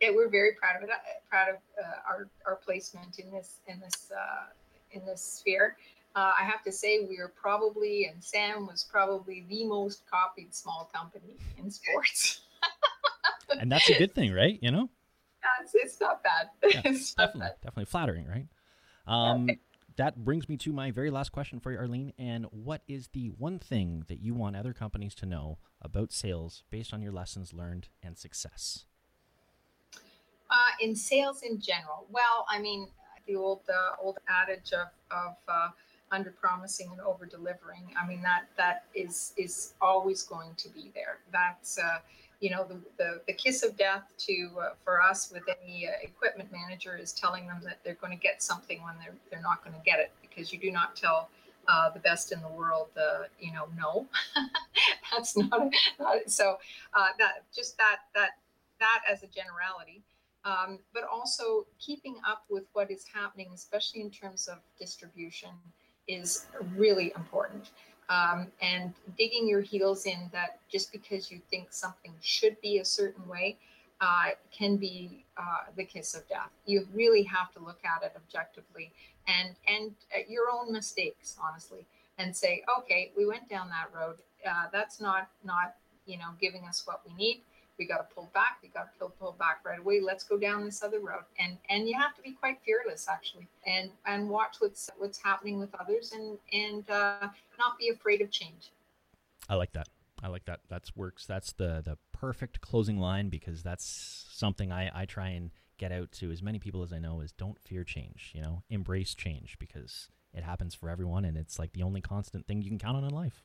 Yeah, 0.00 0.10
we're 0.10 0.28
very 0.28 0.52
proud 0.52 0.76
of 0.76 0.82
it. 0.82 0.90
Uh, 0.90 0.94
proud 1.30 1.48
of 1.48 1.56
uh, 1.82 2.08
our 2.08 2.28
our 2.46 2.56
placement 2.56 3.18
in 3.18 3.30
this 3.30 3.60
in 3.68 3.80
this 3.80 4.10
uh, 4.14 4.46
in 4.92 5.06
this 5.06 5.22
sphere 5.22 5.76
uh, 6.18 6.32
I 6.38 6.44
have 6.44 6.64
to 6.64 6.72
say 6.72 7.06
we 7.08 7.18
are 7.18 7.28
probably, 7.28 8.06
and 8.06 8.22
Sam 8.22 8.66
was 8.66 8.84
probably 8.90 9.44
the 9.48 9.64
most 9.64 10.02
copied 10.10 10.52
small 10.52 10.90
company 10.92 11.36
in 11.56 11.70
sports. 11.70 12.40
and 13.60 13.70
that's 13.70 13.88
a 13.88 13.96
good 13.96 14.14
thing, 14.14 14.32
right? 14.32 14.58
You 14.60 14.72
know? 14.72 14.88
Yeah, 15.42 15.80
it's, 15.84 16.00
not 16.00 16.22
bad. 16.24 16.48
Yeah, 16.64 16.80
it's 16.90 17.14
definitely, 17.14 17.40
bad. 17.40 17.54
definitely 17.62 17.84
flattering, 17.84 18.26
right? 18.26 18.46
Um, 19.06 19.48
That 19.96 20.24
brings 20.24 20.48
me 20.48 20.56
to 20.58 20.72
my 20.72 20.92
very 20.92 21.10
last 21.10 21.30
question 21.30 21.58
for 21.58 21.72
you, 21.72 21.78
Arlene. 21.78 22.12
And 22.18 22.46
what 22.46 22.82
is 22.86 23.08
the 23.12 23.28
one 23.36 23.58
thing 23.58 24.04
that 24.08 24.20
you 24.20 24.32
want 24.32 24.54
other 24.54 24.72
companies 24.72 25.14
to 25.16 25.26
know 25.26 25.58
about 25.82 26.12
sales 26.12 26.62
based 26.70 26.92
on 26.92 27.02
your 27.02 27.10
lessons 27.10 27.52
learned 27.52 27.88
and 28.00 28.16
success? 28.16 28.84
Uh, 30.50 30.70
in 30.80 30.94
sales 30.94 31.42
in 31.42 31.60
general, 31.60 32.06
well, 32.10 32.46
I 32.48 32.60
mean, 32.60 32.88
the 33.26 33.34
old 33.36 33.62
uh, 33.68 34.00
old 34.00 34.18
adage 34.28 34.72
of, 34.72 34.88
of 35.10 35.34
uh, 35.48 35.68
under 36.10 36.30
promising 36.30 36.90
and 36.90 37.00
over 37.00 37.26
delivering 37.26 37.92
i 38.00 38.06
mean 38.06 38.22
that 38.22 38.44
that 38.56 38.84
is 38.94 39.32
is 39.36 39.74
always 39.80 40.22
going 40.22 40.54
to 40.56 40.68
be 40.68 40.90
there. 40.94 41.18
That's 41.32 41.78
uh, 41.78 41.98
you 42.40 42.50
know 42.50 42.64
the, 42.64 42.80
the, 42.98 43.20
the 43.26 43.32
kiss 43.32 43.62
of 43.62 43.76
death 43.76 44.12
to 44.26 44.50
uh, 44.60 44.68
for 44.84 45.02
us 45.02 45.30
with 45.32 45.42
any 45.62 45.88
uh, 45.88 45.92
equipment 46.02 46.50
manager 46.52 46.96
is 46.96 47.12
telling 47.12 47.46
them 47.46 47.60
that 47.64 47.78
they're 47.84 47.94
going 47.94 48.16
to 48.16 48.22
get 48.22 48.42
something 48.42 48.82
when 48.82 48.94
they're 49.00 49.14
they're 49.30 49.42
not 49.42 49.64
going 49.64 49.74
to 49.74 49.82
get 49.84 49.98
it 49.98 50.12
because 50.22 50.52
you 50.52 50.58
do 50.58 50.70
not 50.70 50.96
tell 50.96 51.30
uh, 51.68 51.90
the 51.90 52.00
best 52.00 52.32
in 52.32 52.40
the 52.40 52.48
world 52.48 52.88
uh, 52.96 53.24
you 53.40 53.52
know 53.52 53.68
no. 53.76 54.06
That's 55.12 55.36
not, 55.36 55.70
not 55.98 56.16
so 56.26 56.58
uh, 56.94 57.08
that 57.18 57.44
just 57.54 57.76
that 57.78 58.00
that 58.14 58.30
that 58.80 59.00
as 59.10 59.22
a 59.22 59.26
generality. 59.26 60.02
Um, 60.44 60.78
but 60.94 61.02
also 61.02 61.66
keeping 61.78 62.14
up 62.26 62.44
with 62.48 62.64
what 62.72 62.90
is 62.90 63.04
happening, 63.12 63.48
especially 63.52 64.00
in 64.00 64.10
terms 64.10 64.48
of 64.48 64.58
distribution, 64.78 65.50
is 66.08 66.46
really 66.74 67.12
important. 67.14 67.70
Um, 68.10 68.46
and 68.62 68.94
digging 69.18 69.46
your 69.46 69.60
heels 69.60 70.06
in 70.06 70.30
that 70.32 70.60
just 70.70 70.90
because 70.92 71.30
you 71.30 71.40
think 71.50 71.68
something 71.70 72.14
should 72.22 72.58
be 72.62 72.78
a 72.78 72.84
certain 72.84 73.28
way 73.28 73.58
uh, 74.00 74.30
can 74.50 74.78
be 74.78 75.24
uh, 75.36 75.70
the 75.76 75.84
kiss 75.84 76.14
of 76.14 76.26
death. 76.26 76.50
You 76.64 76.88
really 76.94 77.22
have 77.24 77.52
to 77.52 77.60
look 77.60 77.80
at 77.84 78.02
it 78.02 78.12
objectively 78.16 78.92
and 79.28 79.54
and 79.68 79.92
your 80.28 80.44
own 80.50 80.72
mistakes, 80.72 81.36
honestly, 81.42 81.86
and 82.18 82.34
say, 82.34 82.64
okay, 82.80 83.12
we 83.16 83.26
went 83.26 83.48
down 83.48 83.68
that 83.68 83.88
road. 83.94 84.16
Uh, 84.48 84.64
that's 84.72 85.00
not 85.00 85.28
not 85.44 85.74
you 86.06 86.16
know 86.16 86.30
giving 86.40 86.64
us 86.64 86.86
what 86.86 87.02
we 87.06 87.14
need 87.14 87.42
we 87.78 87.86
got 87.86 87.98
to 88.08 88.14
pull 88.14 88.28
back 88.34 88.58
we 88.62 88.68
got 88.68 88.92
to 88.92 88.98
pull, 88.98 89.12
pull 89.20 89.36
back 89.38 89.60
right 89.64 89.78
away. 89.78 90.00
Let's 90.00 90.24
go 90.24 90.36
down 90.36 90.64
this 90.64 90.82
other 90.82 91.00
road. 91.00 91.22
And 91.38 91.56
and 91.70 91.88
you 91.88 91.98
have 91.98 92.14
to 92.16 92.22
be 92.22 92.32
quite 92.32 92.58
fearless 92.64 93.08
actually 93.08 93.48
and 93.66 93.90
and 94.06 94.28
watch 94.28 94.56
what's 94.58 94.90
what's 94.98 95.18
happening 95.18 95.58
with 95.58 95.74
others 95.74 96.12
and 96.12 96.38
and 96.52 96.88
uh, 96.90 97.28
not 97.58 97.78
be 97.78 97.88
afraid 97.90 98.20
of 98.20 98.30
change. 98.30 98.72
I 99.48 99.54
like 99.54 99.72
that. 99.72 99.88
I 100.22 100.28
like 100.28 100.44
that. 100.46 100.60
That's 100.68 100.94
works. 100.96 101.26
That's 101.26 101.52
the 101.52 101.82
the 101.84 101.98
perfect 102.12 102.60
closing 102.60 102.98
line 102.98 103.28
because 103.28 103.62
that's 103.62 104.26
something 104.32 104.72
i 104.72 104.90
i 104.92 105.04
try 105.04 105.28
and 105.28 105.50
get 105.78 105.92
out 105.92 106.10
to 106.10 106.32
as 106.32 106.42
many 106.42 106.58
people 106.58 106.82
as 106.82 106.92
i 106.92 106.98
know 106.98 107.20
is 107.20 107.30
don't 107.30 107.60
fear 107.60 107.84
change 107.84 108.32
you 108.34 108.42
know? 108.42 108.62
Embrace 108.68 109.14
change 109.14 109.56
because 109.60 110.08
it 110.34 110.42
happens 110.42 110.74
for 110.74 110.90
everyone 110.90 111.24
and 111.24 111.36
it's 111.36 111.58
like 111.58 111.72
the 111.72 111.82
only 111.84 112.00
constant 112.00 112.46
thing 112.46 112.60
you 112.60 112.70
can 112.70 112.78
count 112.78 112.96
on 112.96 113.04
in 113.04 113.10
life. 113.10 113.44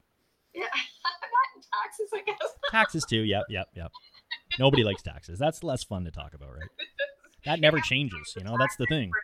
Yeah. 0.53 0.63
Taxes 1.83 2.09
i 2.13 2.21
guess. 2.25 2.49
Taxes 2.71 3.05
too. 3.05 3.21
Yep 3.21 3.43
yep 3.49 3.67
yep 3.75 3.91
Nobody 4.59 4.83
likes 4.83 5.01
taxes. 5.01 5.39
That's 5.39 5.63
less 5.63 5.83
fun 5.83 6.05
to 6.05 6.11
talk 6.11 6.33
about, 6.33 6.49
right? 6.53 6.69
That 7.45 7.59
never 7.59 7.79
changes. 7.79 8.33
You 8.37 8.43
know, 8.43 8.55
that's 8.57 8.75
the 8.77 8.85
thing. 8.87 9.11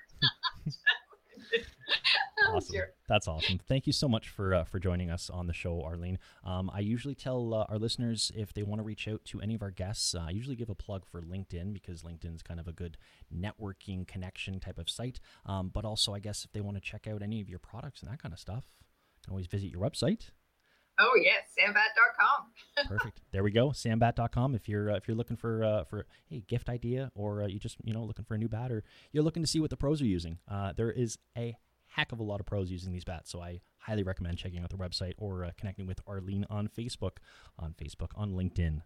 Oh, 2.48 2.58
awesome. 2.58 2.76
That's 3.08 3.28
awesome. 3.28 3.60
Thank 3.68 3.86
you 3.88 3.94
so 3.94 4.08
much 4.08 4.30
for 4.30 4.54
uh, 4.54 4.63
for 4.63 4.80
joining 4.80 5.10
us 5.10 5.30
on 5.30 5.48
the 5.48 5.54
show, 5.54 5.84
Arlene. 5.84 6.20
Um, 6.44 6.70
I 6.74 6.80
usually 6.80 7.15
tell 7.15 7.54
uh, 7.54 7.65
our 7.70 7.78
listeners 7.78 8.32
if 8.36 8.54
they 8.54 8.63
want 8.63 8.80
to 8.80 8.84
reach 8.84 9.08
out 9.08 9.24
to 9.26 9.42
any 9.42 9.56
of 9.56 9.62
our 9.62 9.72
guests, 9.72 10.15
uh, 10.15 10.26
I 10.28 10.32
usually 10.32 10.56
give 10.56 10.70
a 10.70 10.76
plug 10.76 11.06
for 11.06 11.22
LinkedIn 11.22 11.74
because 11.74 12.04
LinkedIn 12.04 12.36
is 12.36 12.42
kind 12.42 12.60
of 12.60 12.68
a 12.68 12.72
good 12.72 12.98
networking 13.36 14.08
connection 14.08 14.60
type 14.60 14.78
of 14.80 14.89
site. 14.89 15.20
Um, 15.46 15.70
but 15.74 15.86
also, 15.86 16.13
I 16.13 16.20
guess 16.20 16.46
if 16.46 16.52
they 16.52 16.62
want 16.62 16.78
to 16.78 16.82
check 16.82 17.08
out 17.08 17.22
any 17.22 17.42
of 17.42 17.50
your 17.50 17.60
products 17.60 18.02
and 18.02 18.12
that 18.12 18.22
kind 18.22 18.34
of 18.34 18.39
stuff, 18.39 18.65
you 19.18 19.24
can 19.26 19.32
always 19.32 19.48
visit 19.48 19.70
your 19.70 19.82
website 19.82 20.30
Oh 21.00 21.16
yes, 21.16 21.46
sambat.com. 21.58 22.88
Perfect. 22.88 23.22
There 23.32 23.44
we 23.44 23.52
go. 23.52 23.70
Sambat.com. 23.70 24.54
If 24.54 24.68
you're 24.68 24.92
uh, 24.92 24.96
if 24.96 25.08
you're 25.08 25.16
looking 25.18 25.38
for 25.38 25.64
uh, 25.64 25.84
for 25.86 26.06
a 26.30 26.42
gift 26.42 26.70
idea 26.70 27.12
or 27.16 27.44
uh, 27.44 27.48
you 27.48 27.58
just 27.58 27.78
you 27.84 27.94
know 27.94 28.04
looking 28.04 28.26
for 28.26 28.36
a 28.36 28.38
new 28.38 28.50
bat 28.50 28.72
or 28.72 28.84
you're 29.12 29.24
looking 29.24 29.42
to 29.44 29.48
see 29.48 29.60
what 29.60 29.70
the 29.70 29.78
pros 29.78 30.02
are 30.02 30.06
using, 30.06 30.40
uh, 30.52 30.74
there 30.76 30.92
is 30.92 31.18
a 31.38 31.56
heck 31.88 32.12
of 32.12 32.20
a 32.20 32.24
lot 32.24 32.40
of 32.40 32.46
pros 32.46 32.70
using 32.70 32.92
these 32.92 33.06
bats. 33.06 33.32
So 33.32 33.42
I 33.42 33.62
highly 33.78 34.04
recommend 34.04 34.38
checking 34.38 34.62
out 34.62 34.70
the 34.70 34.78
website 34.78 35.14
or 35.18 35.46
uh, 35.46 35.52
connecting 35.58 35.88
with 35.88 36.02
Arlene 36.06 36.46
on 36.50 36.68
Facebook, 36.68 37.18
on 37.58 37.74
Facebook, 37.74 38.10
on 38.16 38.34
LinkedIn. 38.34 38.82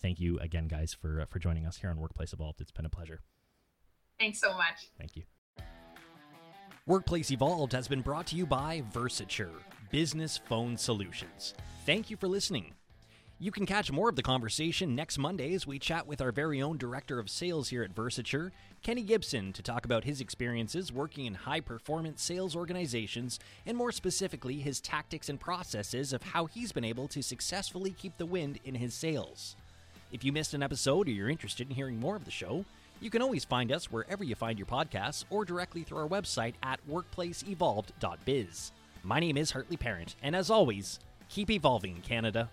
Thank 0.00 0.20
you 0.20 0.38
again, 0.40 0.66
guys, 0.66 0.92
for 0.92 1.20
uh, 1.20 1.26
for 1.26 1.38
joining 1.38 1.66
us 1.66 1.78
here 1.78 1.90
on 1.90 1.98
Workplace 1.98 2.32
Evolved. 2.32 2.60
It's 2.60 2.72
been 2.72 2.86
a 2.86 2.90
pleasure. 2.90 3.20
Thanks 4.18 4.40
so 4.40 4.52
much. 4.54 4.90
Thank 4.98 5.16
you. 5.16 5.22
Workplace 6.88 7.30
Evolved 7.30 7.74
has 7.74 7.86
been 7.86 8.00
brought 8.00 8.28
to 8.28 8.34
you 8.34 8.46
by 8.46 8.82
Versature 8.94 9.52
Business 9.90 10.38
Phone 10.38 10.74
Solutions. 10.74 11.52
Thank 11.84 12.08
you 12.08 12.16
for 12.16 12.28
listening. 12.28 12.72
You 13.38 13.50
can 13.50 13.66
catch 13.66 13.92
more 13.92 14.08
of 14.08 14.16
the 14.16 14.22
conversation 14.22 14.94
next 14.94 15.18
Monday 15.18 15.52
as 15.52 15.66
we 15.66 15.78
chat 15.78 16.06
with 16.06 16.22
our 16.22 16.32
very 16.32 16.62
own 16.62 16.78
Director 16.78 17.18
of 17.18 17.28
Sales 17.28 17.68
here 17.68 17.82
at 17.82 17.94
Versature, 17.94 18.52
Kenny 18.82 19.02
Gibson, 19.02 19.52
to 19.52 19.62
talk 19.62 19.84
about 19.84 20.04
his 20.04 20.22
experiences 20.22 20.90
working 20.90 21.26
in 21.26 21.34
high 21.34 21.60
performance 21.60 22.22
sales 22.22 22.56
organizations 22.56 23.38
and 23.66 23.76
more 23.76 23.92
specifically 23.92 24.60
his 24.60 24.80
tactics 24.80 25.28
and 25.28 25.38
processes 25.38 26.14
of 26.14 26.22
how 26.22 26.46
he's 26.46 26.72
been 26.72 26.84
able 26.84 27.06
to 27.08 27.22
successfully 27.22 27.90
keep 27.90 28.16
the 28.16 28.24
wind 28.24 28.60
in 28.64 28.76
his 28.76 28.94
sales. 28.94 29.56
If 30.10 30.24
you 30.24 30.32
missed 30.32 30.54
an 30.54 30.62
episode 30.62 31.06
or 31.06 31.10
you're 31.10 31.28
interested 31.28 31.68
in 31.68 31.76
hearing 31.76 32.00
more 32.00 32.16
of 32.16 32.24
the 32.24 32.30
show, 32.30 32.64
you 33.00 33.10
can 33.10 33.22
always 33.22 33.44
find 33.44 33.72
us 33.72 33.90
wherever 33.90 34.24
you 34.24 34.34
find 34.34 34.58
your 34.58 34.66
podcasts 34.66 35.24
or 35.30 35.44
directly 35.44 35.82
through 35.82 35.98
our 35.98 36.08
website 36.08 36.54
at 36.62 36.80
workplaceevolved.biz. 36.88 38.72
My 39.02 39.20
name 39.20 39.36
is 39.36 39.50
Hartley 39.50 39.76
Parent, 39.76 40.16
and 40.22 40.34
as 40.34 40.50
always, 40.50 40.98
keep 41.28 41.50
evolving, 41.50 42.00
Canada. 42.00 42.50